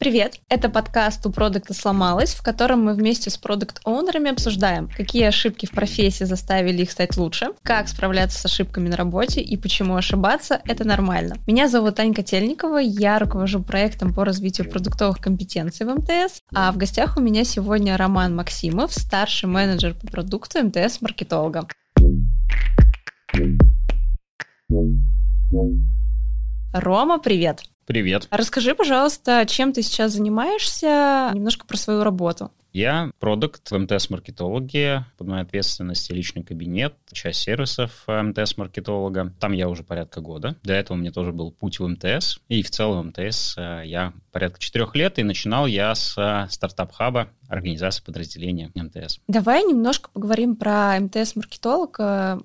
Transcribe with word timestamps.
Привет! 0.00 0.40
Это 0.48 0.70
подкаст 0.70 1.26
«У 1.26 1.30
продукта 1.30 1.74
сломалось», 1.74 2.32
в 2.32 2.42
котором 2.42 2.82
мы 2.82 2.94
вместе 2.94 3.28
с 3.28 3.36
продукт-оунерами 3.36 4.30
обсуждаем, 4.30 4.88
какие 4.88 5.24
ошибки 5.24 5.66
в 5.66 5.72
профессии 5.72 6.24
заставили 6.24 6.80
их 6.80 6.90
стать 6.90 7.18
лучше, 7.18 7.48
как 7.62 7.86
справляться 7.86 8.38
с 8.38 8.46
ошибками 8.46 8.88
на 8.88 8.96
работе 8.96 9.42
и 9.42 9.58
почему 9.58 9.96
ошибаться– 9.96 10.62
это 10.64 10.86
нормально. 10.86 11.34
Меня 11.46 11.68
зовут 11.68 12.00
Анька 12.00 12.22
Тельникова, 12.22 12.78
я 12.78 13.18
руковожу 13.18 13.62
проектом 13.62 14.14
по 14.14 14.24
развитию 14.24 14.70
продуктовых 14.70 15.18
компетенций 15.18 15.84
в 15.84 15.94
МТС, 15.94 16.40
а 16.54 16.72
в 16.72 16.78
гостях 16.78 17.18
у 17.18 17.20
меня 17.20 17.44
сегодня 17.44 17.98
Роман 17.98 18.34
Максимов, 18.34 18.94
старший 18.94 19.50
менеджер 19.50 19.92
по 19.92 20.06
продукту 20.06 20.60
МТС-маркетолога. 20.64 21.68
Рома, 26.72 27.18
привет! 27.18 27.64
Привет. 27.90 28.28
Расскажи, 28.30 28.76
пожалуйста, 28.76 29.44
чем 29.48 29.72
ты 29.72 29.82
сейчас 29.82 30.12
занимаешься, 30.12 31.32
немножко 31.34 31.66
про 31.66 31.76
свою 31.76 32.04
работу. 32.04 32.52
Я 32.72 33.10
продукт 33.18 33.70
в 33.70 33.76
МТС-маркетологе, 33.76 35.04
под 35.18 35.26
моей 35.26 35.42
ответственностью 35.42 36.14
личный 36.14 36.44
кабинет, 36.44 36.94
часть 37.12 37.40
сервисов 37.40 38.04
МТС-маркетолога. 38.06 39.32
Там 39.40 39.52
я 39.52 39.68
уже 39.68 39.82
порядка 39.82 40.20
года. 40.20 40.56
До 40.62 40.72
этого 40.72 40.96
у 40.96 41.00
меня 41.00 41.10
тоже 41.10 41.32
был 41.32 41.50
путь 41.50 41.80
в 41.80 41.86
МТС. 41.86 42.38
И 42.48 42.62
в 42.62 42.70
целом 42.70 43.08
МТС 43.08 43.56
э, 43.56 43.82
я 43.86 44.12
порядка 44.30 44.60
четырех 44.60 44.94
лет, 44.94 45.18
и 45.18 45.24
начинал 45.24 45.66
я 45.66 45.94
с 45.94 46.16
э, 46.16 46.46
стартап-хаба, 46.50 47.28
организации 47.48 48.02
подразделения 48.04 48.70
МТС. 48.74 49.18
Давай 49.26 49.64
немножко 49.64 50.08
поговорим 50.10 50.54
про 50.54 50.98
МТС-маркетолог. 51.00 51.98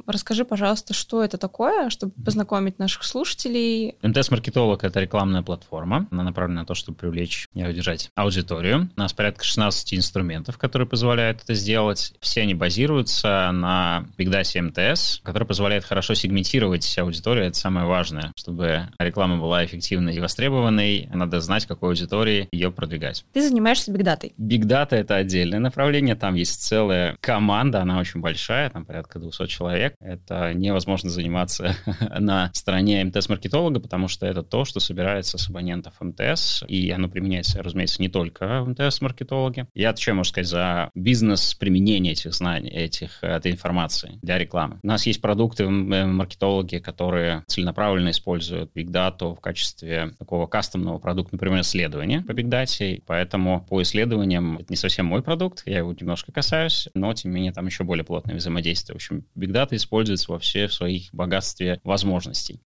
Расскажи, 0.07 0.45
пожалуйста, 0.45 0.94
что 0.94 1.23
это 1.23 1.38
такое, 1.38 1.89
чтобы 1.89 2.13
познакомить 2.23 2.80
наших 2.80 3.03
слушателей. 3.03 3.95
МТС-маркетолог— 4.02 4.80
это 4.83 5.00
рекламная 5.00 5.44
платформа. 5.44 6.07
Она 6.09 6.23
направлена 6.23 6.61
на 6.61 6.66
то, 6.66 6.73
чтобы 6.73 6.97
привлечь 6.97 7.47
и 7.53 7.63
удержать 7.63 8.09
аудиторию. 8.16 8.89
У 8.95 9.00
нас 9.00 9.13
порядка 9.13 9.44
16 9.44 9.94
инструментов, 9.94 10.14
которые 10.58 10.88
позволяют 10.88 11.44
это 11.44 11.53
сделать. 11.53 12.13
Все 12.19 12.41
они 12.41 12.53
базируются 12.53 13.52
на 13.52 14.05
Big 14.17 14.27
Data 14.27 14.61
МТС, 14.61 15.19
который 15.23 15.47
позволяет 15.47 15.83
хорошо 15.83 16.13
сегментировать 16.13 16.97
аудиторию. 16.97 17.45
Это 17.45 17.57
самое 17.57 17.85
важное. 17.85 18.31
Чтобы 18.35 18.89
реклама 18.99 19.38
была 19.38 19.66
эффективной 19.66 20.16
и 20.16 20.19
востребованной, 20.19 21.09
надо 21.13 21.39
знать, 21.41 21.66
какой 21.66 21.89
аудитории 21.89 22.47
ее 22.52 22.72
продвигать. 22.72 23.25
Ты 23.33 23.47
занимаешься 23.47 23.91
Big 23.91 24.03
Data? 24.03 24.31
Big 24.38 24.63
Data— 24.63 24.89
это 24.95 25.16
отдельное 25.16 25.59
направление, 25.59 26.16
там 26.16 26.35
есть 26.35 26.61
целая 26.63 27.17
команда, 27.22 27.81
она 27.81 28.00
очень 28.00 28.22
большая, 28.22 28.69
там 28.69 28.85
порядка 28.85 29.19
200 29.19 29.47
человек. 29.47 29.95
Это 30.00 30.53
невозможно 30.53 31.09
заниматься 31.09 31.75
на 32.19 32.50
стороне 32.53 33.03
МТС-маркетолога, 33.03 33.79
потому 33.79 34.07
что 34.07 34.25
это 34.25 34.44
то, 34.44 34.66
что 34.66 34.79
собирается 34.79 35.38
с 35.38 35.50
абонентов 35.50 35.94
МТС, 36.00 36.63
и 36.67 36.89
оно 36.91 37.07
применяется, 37.07 37.61
разумеется, 37.61 38.02
не 38.02 38.09
только 38.09 38.61
в 38.61 38.69
МТС-маркетологе. 38.69 39.67
Я 39.73 39.94
отвечаю, 40.06 40.17
можно 40.17 40.30
сказать, 40.30 40.48
за 40.48 40.92
бизнес 40.94 41.56
применения 41.56 42.11
этих 42.11 42.34
знаний, 42.34 42.70
этих, 42.70 43.23
этой 43.23 43.52
информации 43.52 44.20
для 44.22 44.38
рекламы. 44.38 44.80
У 44.84 44.88
нас 44.88 45.08
есть 45.08 45.20
продукты 45.20 45.67
маркетологи, 45.67 46.78
которые 46.78 47.44
целенаправленно 47.47 48.12
используют 48.12 48.72
Big 48.75 48.88
Data 48.88 49.36
в 49.36 49.39
качестве 49.39 50.12
такого 50.20 50.45
кастомного 50.45 51.00
продукта, 51.00 51.36
например, 51.36 51.62
исследования 51.62 52.22
по 52.22 52.34
Big 52.34 52.50
Data, 52.50 53.02
поэтому 53.08 53.66
по 53.67 53.81
исследованиям 53.81 54.59
это 54.59 54.67
не 54.70 54.78
совсем 54.78 55.08
мой 55.08 55.23
продукт, 55.23 55.64
я 55.66 55.80
его 55.80 55.92
немножко 55.94 56.31
касаюсь, 56.31 56.88
но, 56.94 57.12
тем 57.14 57.31
не 57.31 57.36
менее, 57.36 57.52
там 57.52 57.66
еще 57.66 57.84
более 57.84 58.03
плотное 58.03 58.36
взаимодействие. 58.36 58.94
В 58.94 58.97
общем, 58.97 59.25
Big 59.36 59.52
Data 59.52 59.75
используется 59.75 60.31
во 60.31 60.38
всех 60.38 60.72
своих 60.72 61.09
богатстве 61.14 61.80
возможностей. 61.84 62.59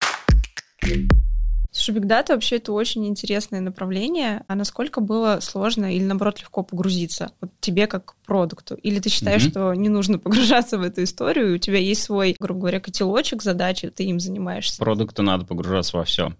Слушай, 1.79 2.01
Data 2.01 2.33
вообще 2.33 2.57
это 2.57 2.73
очень 2.73 3.07
интересное 3.07 3.61
направление. 3.61 4.43
А 4.47 4.55
насколько 4.55 4.99
было 4.99 5.39
сложно 5.41 5.95
или, 5.95 6.03
наоборот, 6.03 6.39
легко 6.39 6.61
погрузиться? 6.61 7.31
Вот 7.39 7.51
тебе 7.61 7.87
как 7.87 8.15
продукту? 8.25 8.75
Или 8.75 8.99
ты 8.99 9.09
считаешь, 9.09 9.45
mm-hmm. 9.45 9.51
что 9.51 9.73
не 9.73 9.87
нужно 9.87 10.19
погружаться 10.19 10.77
в 10.77 10.81
эту 10.81 11.03
историю, 11.03 11.51
и 11.51 11.55
у 11.55 11.57
тебя 11.57 11.77
есть 11.77 12.03
свой, 12.03 12.35
грубо 12.39 12.61
говоря, 12.61 12.79
котелочек 12.81 13.41
задачи, 13.41 13.89
ты 13.89 14.03
им 14.03 14.19
занимаешься? 14.19 14.77
Продукту 14.79 15.23
надо 15.23 15.45
погружаться 15.45 15.95
во 15.97 16.03
все. 16.03 16.33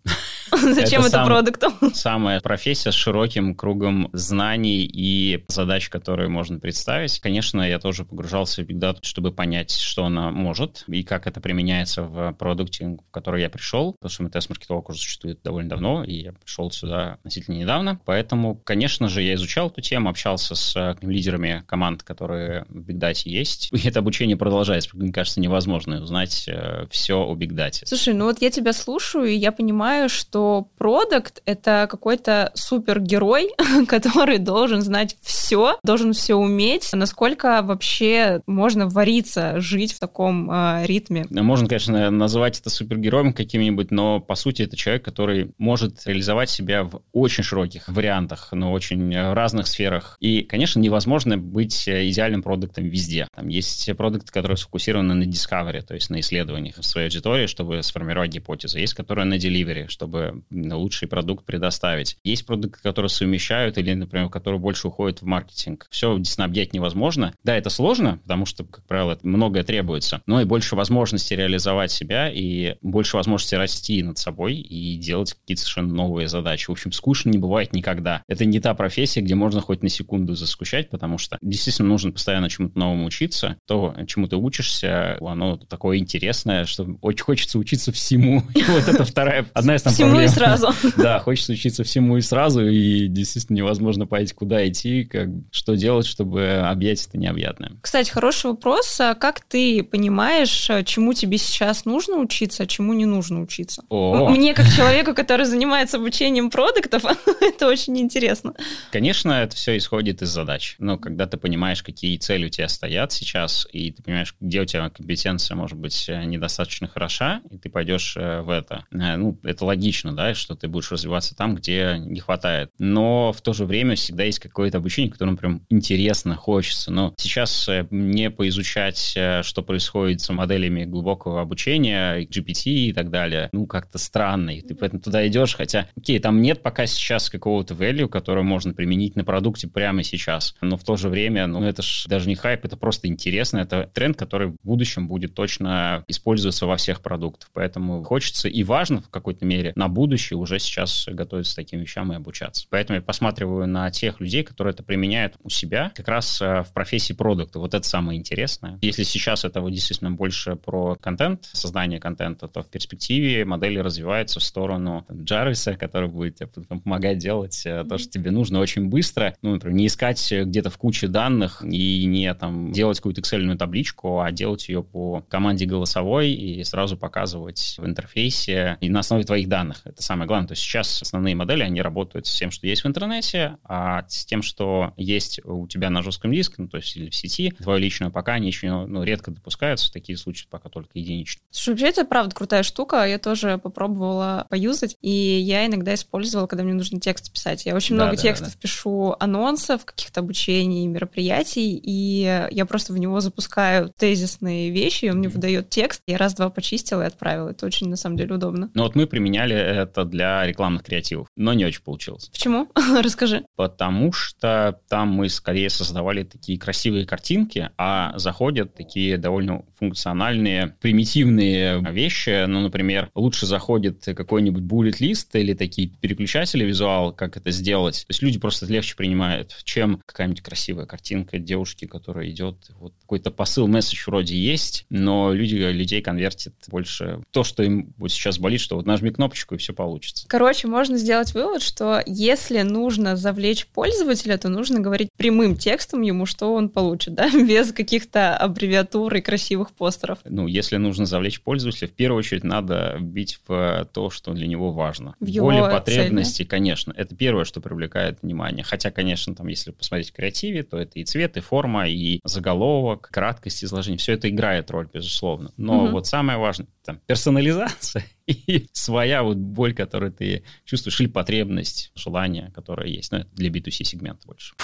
Зачем 0.73 1.03
это, 1.03 1.25
продукту? 1.25 1.67
Самая 1.93 2.39
профессия 2.41 2.91
с 2.91 2.95
широким 2.95 3.55
кругом 3.55 4.09
знаний 4.13 4.89
и 4.91 5.43
задач, 5.47 5.89
которые 5.89 6.29
можно 6.29 6.59
представить. 6.59 7.19
Конечно, 7.19 7.61
я 7.61 7.79
тоже 7.79 8.05
погружался 8.05 8.63
в 8.63 8.65
Big 8.65 8.79
Data, 8.79 8.99
чтобы 9.01 9.31
понять, 9.31 9.71
что 9.71 10.05
она 10.05 10.31
может 10.31 10.83
и 10.87 11.03
как 11.03 11.27
это 11.27 11.39
применяется 11.41 12.03
в 12.03 12.33
продукте, 12.33 12.97
в 13.07 13.11
который 13.11 13.41
я 13.41 13.49
пришел, 13.49 13.93
потому 13.99 14.11
что 14.11 14.23
МТС-маркетолог 14.23 14.89
уже 14.89 14.99
существует 14.99 15.41
довольно 15.43 15.69
давно, 15.69 16.03
и 16.03 16.13
я 16.13 16.33
пришел 16.33 16.71
сюда 16.71 17.13
относительно 17.13 17.55
недавно. 17.55 17.99
Поэтому, 18.05 18.55
конечно 18.55 19.09
же, 19.09 19.21
я 19.21 19.35
изучал 19.35 19.69
эту 19.69 19.81
тему, 19.81 20.09
общался 20.09 20.55
с 20.55 20.75
э, 20.75 20.95
лидерами 21.01 21.63
команд, 21.67 22.03
которые 22.03 22.65
в 22.69 22.89
Big 22.89 22.99
Data 22.99 23.21
есть. 23.25 23.69
И 23.73 23.87
это 23.87 23.99
обучение 23.99 24.37
продолжается. 24.37 24.89
Мне 24.93 25.11
кажется, 25.11 25.39
невозможно 25.39 26.01
узнать 26.01 26.45
э, 26.47 26.85
все 26.89 27.19
о 27.23 27.35
Big 27.35 27.51
Data. 27.51 27.85
Слушай, 27.85 28.13
ну 28.13 28.25
вот 28.25 28.41
я 28.41 28.49
тебя 28.49 28.73
слушаю, 28.73 29.25
и 29.25 29.35
я 29.35 29.51
понимаю, 29.51 30.09
что 30.09 30.38
продукт— 30.77 31.41
это 31.45 31.87
какой-то 31.89 32.51
супергерой, 32.53 33.49
который 33.87 34.37
должен 34.37 34.81
знать 34.81 35.15
все, 35.21 35.79
должен 35.83 36.13
все 36.13 36.35
уметь. 36.35 36.89
Насколько 36.93 37.61
вообще 37.61 38.41
можно 38.47 38.87
вариться, 38.87 39.59
жить 39.59 39.93
в 39.93 39.99
таком 39.99 40.49
э, 40.51 40.85
ритме? 40.85 41.25
Можно, 41.29 41.67
конечно, 41.67 42.09
называть 42.09 42.59
это 42.59 42.69
супергероем 42.69 43.33
каким-нибудь, 43.33 43.91
но 43.91 44.19
по 44.19 44.35
сути 44.35 44.63
это 44.63 44.75
человек, 44.75 45.03
который 45.03 45.51
может 45.57 46.05
реализовать 46.05 46.49
себя 46.49 46.83
в 46.83 47.01
очень 47.11 47.43
широких 47.43 47.87
вариантах, 47.87 48.49
но 48.51 48.71
очень 48.71 49.15
разных 49.15 49.67
сферах. 49.67 50.17
И, 50.19 50.43
конечно, 50.43 50.79
невозможно 50.79 51.37
быть 51.37 51.87
идеальным 51.87 52.43
продуктом 52.43 52.85
везде. 52.85 53.27
Там 53.35 53.47
есть 53.47 53.89
продукты, 53.95 54.31
которые 54.31 54.57
сфокусированы 54.57 55.13
на 55.13 55.23
discovery, 55.23 55.81
то 55.81 55.93
есть 55.93 56.09
на 56.09 56.19
исследованиях 56.19 56.75
своей 56.83 57.07
аудитории, 57.07 57.47
чтобы 57.47 57.83
сформировать 57.83 58.31
гипотезы. 58.31 58.79
Есть, 58.79 58.93
которые 58.93 59.25
на 59.25 59.35
delivery, 59.35 59.87
чтобы 59.87 60.28
лучший 60.51 61.07
продукт 61.07 61.45
предоставить. 61.45 62.17
Есть 62.23 62.45
продукты, 62.45 62.81
которые 62.81 63.09
совмещают 63.09 63.77
или, 63.77 63.93
например, 63.93 64.29
которые 64.29 64.59
больше 64.59 64.87
уходят 64.87 65.21
в 65.21 65.25
маркетинг. 65.25 65.87
Все 65.89 66.19
объять 66.37 66.73
невозможно. 66.73 67.33
Да, 67.43 67.55
это 67.55 67.69
сложно, 67.69 68.19
потому 68.23 68.45
что, 68.45 68.63
как 68.63 68.85
правило, 68.85 69.17
многое 69.23 69.63
требуется, 69.63 70.21
но 70.25 70.41
и 70.41 70.45
больше 70.45 70.75
возможностей 70.75 71.35
реализовать 71.35 71.91
себя 71.91 72.29
и 72.29 72.75
больше 72.81 73.17
возможностей 73.17 73.57
расти 73.57 74.01
над 74.03 74.17
собой 74.17 74.55
и 74.55 74.97
делать 74.97 75.33
какие-то 75.33 75.61
совершенно 75.61 75.93
новые 75.93 76.27
задачи. 76.27 76.67
В 76.67 76.71
общем, 76.71 76.91
скучно 76.91 77.29
не 77.29 77.37
бывает 77.37 77.73
никогда. 77.73 78.23
Это 78.27 78.45
не 78.45 78.59
та 78.59 78.73
профессия, 78.73 79.21
где 79.21 79.35
можно 79.35 79.61
хоть 79.61 79.83
на 79.83 79.89
секунду 79.89 80.35
заскучать, 80.35 80.89
потому 80.89 81.17
что 81.17 81.37
действительно 81.41 81.89
нужно 81.89 82.11
постоянно 82.11 82.49
чему-то 82.49 82.77
новому 82.79 83.05
учиться. 83.05 83.57
То, 83.67 83.95
чему 84.07 84.27
ты 84.27 84.35
учишься, 84.35 85.17
оно 85.21 85.57
такое 85.57 85.97
интересное, 85.97 86.65
что 86.65 86.97
очень 87.01 87.23
хочется 87.23 87.59
учиться 87.59 87.91
всему. 87.91 88.43
И 88.55 88.63
вот 88.63 88.87
это 88.87 89.03
вторая, 89.03 89.45
одна 89.53 89.75
из 89.75 89.81
там 89.81 89.93
Всему 89.93 90.18
и 90.23 90.27
сразу. 90.27 90.69
Да, 90.97 91.19
хочется 91.19 91.53
учиться 91.53 91.83
всему 91.83 92.17
и 92.17 92.21
сразу, 92.21 92.67
и 92.67 93.07
действительно 93.07 93.57
невозможно 93.57 94.05
понять, 94.05 94.33
куда 94.33 94.67
идти, 94.67 95.05
как, 95.05 95.29
что 95.51 95.75
делать, 95.75 96.05
чтобы 96.05 96.61
объять 96.65 97.05
это 97.05 97.17
необъятное. 97.17 97.73
Кстати, 97.81 98.09
хороший 98.09 98.47
вопрос. 98.51 98.99
А 98.99 99.15
как 99.15 99.41
ты 99.41 99.83
понимаешь, 99.83 100.69
чему 100.85 101.13
тебе 101.13 101.37
сейчас 101.37 101.85
нужно 101.85 102.17
учиться, 102.17 102.63
а 102.63 102.67
чему 102.67 102.93
не 102.93 103.05
нужно 103.05 103.41
учиться? 103.41 103.83
О. 103.89 104.29
Мне, 104.29 104.53
как 104.53 104.67
человеку, 104.69 105.13
который 105.13 105.45
занимается 105.45 105.97
обучением 105.97 106.49
продуктов, 106.49 107.03
это 107.41 107.67
очень 107.67 107.97
интересно. 107.99 108.53
Конечно, 108.91 109.31
это 109.31 109.55
все 109.55 109.77
исходит 109.77 110.21
из 110.21 110.29
задач. 110.29 110.75
Но 110.79 110.97
когда 110.97 111.27
ты 111.27 111.37
понимаешь, 111.37 111.83
какие 111.83 112.17
цели 112.17 112.45
у 112.45 112.49
тебя 112.49 112.67
стоят 112.67 113.11
сейчас, 113.11 113.67
и 113.71 113.91
ты 113.91 114.03
понимаешь, 114.03 114.35
где 114.39 114.61
у 114.61 114.65
тебя 114.65 114.89
компетенция, 114.89 115.55
может 115.55 115.77
быть, 115.77 116.07
э, 116.07 116.23
недостаточно 116.25 116.87
хороша, 116.87 117.41
и 117.49 117.57
ты 117.57 117.69
пойдешь 117.69 118.15
э, 118.17 118.41
в 118.41 118.49
это. 118.49 118.85
Э, 118.91 119.15
ну, 119.15 119.37
это 119.43 119.65
логично, 119.65 120.08
да, 120.15 120.33
что 120.33 120.55
ты 120.55 120.67
будешь 120.67 120.91
развиваться 120.91 121.35
там, 121.35 121.55
где 121.55 121.97
не 121.99 122.19
хватает. 122.19 122.71
Но 122.79 123.31
в 123.31 123.41
то 123.41 123.53
же 123.53 123.65
время 123.65 123.95
всегда 123.95 124.23
есть 124.23 124.39
какое-то 124.39 124.79
обучение, 124.79 125.11
которым 125.11 125.37
прям 125.37 125.61
интересно, 125.69 126.35
хочется. 126.35 126.91
Но 126.91 127.13
сейчас 127.17 127.69
не 127.91 128.29
поизучать, 128.31 129.17
что 129.41 129.61
происходит 129.61 130.21
с 130.21 130.29
моделями 130.29 130.85
глубокого 130.85 131.41
обучения, 131.41 132.21
GPT 132.21 132.71
и 132.71 132.93
так 132.93 133.09
далее, 133.11 133.49
ну, 133.51 133.67
как-то 133.67 133.97
странно. 133.97 134.51
И 134.51 134.61
ты 134.61 134.75
поэтому 134.75 135.01
туда 135.01 135.27
идешь, 135.27 135.55
хотя, 135.55 135.87
окей, 135.95 136.19
там 136.19 136.41
нет 136.41 136.63
пока 136.63 136.85
сейчас 136.87 137.29
какого-то 137.29 137.73
value, 137.73 138.07
который 138.07 138.43
можно 138.43 138.73
применить 138.73 139.15
на 139.15 139.23
продукте 139.23 139.67
прямо 139.67 140.03
сейчас. 140.03 140.55
Но 140.61 140.77
в 140.77 140.83
то 140.83 140.95
же 140.95 141.09
время 141.09 141.47
ну, 141.47 141.63
это 141.63 141.81
же 141.81 142.09
даже 142.09 142.27
не 142.27 142.35
хайп, 142.35 142.65
это 142.65 142.77
просто 142.77 143.07
интересно, 143.07 143.59
это 143.59 143.89
тренд, 143.93 144.17
который 144.17 144.47
в 144.49 144.55
будущем 144.63 145.07
будет 145.07 145.35
точно 145.35 146.03
использоваться 146.07 146.65
во 146.65 146.77
всех 146.77 147.01
продуктах, 147.01 147.49
поэтому 147.53 148.03
хочется 148.03 148.47
и 148.47 148.63
важно 148.63 149.01
в 149.01 149.09
какой-то 149.09 149.45
мере 149.45 149.73
набор 149.75 149.98
будущее 149.99 150.37
уже 150.37 150.59
сейчас 150.59 151.09
готовится 151.11 151.51
к 151.51 151.55
таким 151.57 151.81
вещам 151.81 152.13
и 152.13 152.15
обучаться. 152.15 152.65
Поэтому 152.69 152.95
я 152.95 153.01
посматриваю 153.01 153.67
на 153.67 153.91
тех 153.91 154.21
людей, 154.21 154.43
которые 154.43 154.71
это 154.71 154.81
применяют 154.81 155.33
у 155.43 155.49
себя, 155.49 155.91
как 155.93 156.07
раз 156.07 156.41
э, 156.41 156.63
в 156.63 156.71
профессии 156.71 157.11
продукта. 157.11 157.59
Вот 157.59 157.73
это 157.73 157.85
самое 157.85 158.17
интересное. 158.17 158.79
Если 158.81 159.03
сейчас 159.03 159.43
это 159.43 159.59
вот 159.59 159.73
действительно 159.73 160.11
больше 160.11 160.55
про 160.55 160.95
контент, 160.95 161.49
создание 161.51 161.99
контента, 161.99 162.47
то 162.47 162.63
в 162.63 162.67
перспективе 162.67 163.43
модели 163.43 163.77
развиваются 163.79 164.39
в 164.39 164.43
сторону 164.43 165.05
Джарвиса, 165.11 165.73
который 165.73 166.07
будет 166.07 166.35
тебе 166.35 166.47
помогать 166.47 167.17
делать 167.17 167.65
mm-hmm. 167.65 167.89
то, 167.89 167.97
что 167.97 168.09
тебе 168.09 168.31
нужно 168.31 168.61
очень 168.61 168.87
быстро. 168.87 169.35
Ну, 169.41 169.51
например, 169.51 169.75
не 169.75 169.87
искать 169.87 170.31
где-то 170.31 170.69
в 170.69 170.77
куче 170.77 171.09
данных 171.09 171.61
и 171.61 172.05
не 172.05 172.33
там 172.35 172.71
делать 172.71 172.99
какую-то 172.99 173.19
excel 173.19 173.57
табличку, 173.57 174.21
а 174.21 174.31
делать 174.31 174.69
ее 174.69 174.81
по 174.81 175.25
команде 175.27 175.65
голосовой 175.65 176.31
и 176.31 176.63
сразу 176.63 176.95
показывать 176.95 177.75
в 177.77 177.85
интерфейсе 177.85 178.77
и 178.79 178.89
на 178.89 178.99
основе 178.99 179.25
твоих 179.25 179.49
данных. 179.49 179.83
Это 179.89 180.03
самое 180.03 180.27
главное. 180.27 180.47
То 180.47 180.51
есть 180.53 180.61
сейчас 180.61 181.01
основные 181.01 181.35
модели, 181.35 181.63
они 181.63 181.81
работают 181.81 182.27
с 182.27 182.37
тем, 182.37 182.51
что 182.51 182.67
есть 182.67 182.83
в 182.83 182.87
интернете, 182.87 183.57
а 183.63 184.05
с 184.07 184.25
тем, 184.25 184.41
что 184.41 184.93
есть 184.97 185.39
у 185.43 185.67
тебя 185.67 185.89
на 185.89 186.01
жестком 186.01 186.31
диске, 186.31 186.55
ну, 186.59 186.67
то 186.67 186.77
есть 186.77 186.95
или 186.95 187.09
в 187.09 187.15
сети, 187.15 187.51
твое 187.51 187.79
личное 187.79 188.09
пока 188.09 188.33
они 188.33 188.47
еще 188.47 188.85
ну, 188.85 189.03
редко 189.03 189.31
допускаются, 189.31 189.91
такие 189.91 190.17
случаи 190.17 190.47
пока 190.49 190.69
только 190.69 190.91
единичные. 190.93 191.41
Слушай, 191.51 191.69
вообще 191.69 191.87
это 191.87 192.05
правда 192.05 192.35
крутая 192.35 192.63
штука, 192.63 193.05
я 193.05 193.19
тоже 193.19 193.57
попробовала 193.57 194.45
поюзать, 194.49 194.97
и 195.01 195.09
я 195.09 195.65
иногда 195.65 195.93
использовала, 195.93 196.47
когда 196.47 196.63
мне 196.63 196.73
нужно 196.73 196.99
текст 196.99 197.31
писать. 197.31 197.65
Я 197.65 197.75
очень 197.75 197.95
да, 197.95 198.03
много 198.03 198.17
да, 198.17 198.21
текстов 198.21 198.53
да. 198.53 198.59
пишу, 198.59 199.15
анонсов, 199.19 199.85
каких-то 199.85 200.21
обучений, 200.21 200.87
мероприятий, 200.87 201.79
и 201.81 202.47
я 202.51 202.65
просто 202.65 202.93
в 202.93 202.97
него 202.97 203.19
запускаю 203.19 203.91
тезисные 203.97 204.69
вещи, 204.69 205.05
и 205.05 205.09
он 205.09 205.17
мне 205.17 205.29
выдает 205.29 205.69
текст, 205.69 206.01
я 206.07 206.17
раз-два 206.17 206.49
почистила 206.49 207.03
и 207.03 207.05
отправила. 207.05 207.49
Это 207.49 207.65
очень, 207.65 207.89
на 207.89 207.95
самом 207.95 208.17
деле, 208.17 208.35
удобно. 208.35 208.69
Ну 208.73 208.83
вот 208.83 208.95
мы 208.95 209.07
применяли 209.07 209.78
это 209.79 210.05
для 210.05 210.45
рекламных 210.45 210.83
креативов, 210.83 211.27
но 211.35 211.53
не 211.53 211.65
очень 211.65 211.81
получилось. 211.81 212.29
Почему? 212.29 212.69
Расскажи. 213.01 213.45
Потому 213.55 214.11
что 214.11 214.79
там 214.89 215.09
мы 215.09 215.29
скорее 215.29 215.69
создавали 215.69 216.23
такие 216.23 216.59
красивые 216.59 217.05
картинки, 217.05 217.71
а 217.77 218.17
заходят 218.17 218.75
такие 218.75 219.17
довольно 219.17 219.63
функциональные, 219.77 220.75
примитивные 220.81 221.81
вещи. 221.91 222.45
Ну, 222.45 222.61
например, 222.61 223.09
лучше 223.15 223.45
заходит 223.45 224.03
какой-нибудь 224.05 224.63
bullet 224.63 224.95
лист 224.99 225.35
или 225.35 225.53
такие 225.53 225.89
переключатели 225.89 226.63
визуал, 226.63 227.13
как 227.13 227.37
это 227.37 227.51
сделать. 227.51 228.05
То 228.07 228.11
есть 228.11 228.21
люди 228.21 228.39
просто 228.39 228.65
легче 228.65 228.95
принимают, 228.95 229.57
чем 229.63 230.01
какая-нибудь 230.05 230.41
красивая 230.41 230.85
картинка 230.85 231.39
девушки, 231.39 231.85
которая 231.85 232.29
идет. 232.29 232.71
Вот 232.79 232.93
какой-то 233.01 233.31
посыл, 233.31 233.67
месседж 233.67 234.03
вроде 234.07 234.35
есть, 234.35 234.85
но 234.89 235.33
люди, 235.33 235.55
людей 235.55 236.01
конвертят 236.01 236.53
больше 236.67 237.21
то, 237.31 237.43
что 237.43 237.63
им 237.63 237.93
вот 237.97 238.11
сейчас 238.11 238.39
болит, 238.39 238.61
что 238.61 238.75
вот 238.75 238.85
нажми 238.85 239.11
кнопочку, 239.11 239.55
и 239.55 239.58
все 239.59 239.73
получится. 239.73 240.25
Короче, 240.27 240.67
можно 240.67 240.97
сделать 240.97 241.33
вывод, 241.33 241.61
что 241.61 242.01
если 242.05 242.61
нужно 242.61 243.15
завлечь 243.15 243.67
пользователя, 243.67 244.37
то 244.37 244.49
нужно 244.49 244.79
говорить 244.79 245.09
прямым 245.17 245.55
текстом 245.55 246.01
ему, 246.01 246.25
что 246.25 246.53
он 246.53 246.69
получит, 246.69 247.13
да, 247.13 247.29
без 247.33 247.71
каких-то 247.71 248.35
аббревиатур 248.35 249.13
и 249.15 249.21
красивых 249.21 249.71
постеров. 249.71 250.19
Ну, 250.25 250.47
если 250.47 250.77
нужно 250.77 251.05
завлечь 251.05 251.41
пользователя, 251.41 251.87
в 251.87 251.91
первую 251.91 252.19
очередь 252.19 252.43
надо 252.43 252.97
бить 252.99 253.39
в 253.47 253.87
то, 253.93 254.09
что 254.09 254.33
для 254.33 254.47
него 254.47 254.71
важно. 254.71 255.15
В 255.19 255.25
его 255.25 255.45
Воля, 255.45 255.69
потребности, 255.69 256.37
цель, 256.37 256.45
да? 256.47 256.49
конечно, 256.51 256.93
это 256.95 257.15
первое, 257.15 257.45
что 257.45 257.61
привлекает 257.61 258.19
внимание. 258.21 258.63
Хотя, 258.63 258.91
конечно, 258.91 259.35
там, 259.35 259.47
если 259.47 259.71
посмотреть 259.71 260.09
в 260.09 260.13
креативе, 260.13 260.63
то 260.63 260.77
это 260.77 260.99
и 260.99 261.03
цвет, 261.03 261.37
и 261.37 261.41
форма, 261.41 261.87
и 261.87 262.19
заголовок, 262.23 263.09
краткость 263.11 263.63
изложения, 263.63 263.97
все 263.97 264.13
это 264.13 264.29
играет 264.29 264.71
роль, 264.71 264.87
безусловно. 264.91 265.51
Но 265.57 265.83
угу. 265.83 265.91
вот 265.91 266.07
самое 266.07 266.37
важное, 266.37 266.67
там, 266.89 266.99
персонализация 267.05 268.03
и 268.25 268.67
своя 268.73 269.21
вот 269.21 269.37
боль, 269.37 269.75
которую 269.75 270.11
ты 270.11 270.43
чувствуешь, 270.65 270.99
или 270.99 271.07
потребность, 271.07 271.91
желание, 271.95 272.51
которое 272.55 272.87
есть. 272.87 273.11
Ну, 273.11 273.19
это 273.19 273.29
для 273.33 273.49
B2C 273.49 273.83
сегмента 273.83 274.25
больше. 274.25 274.55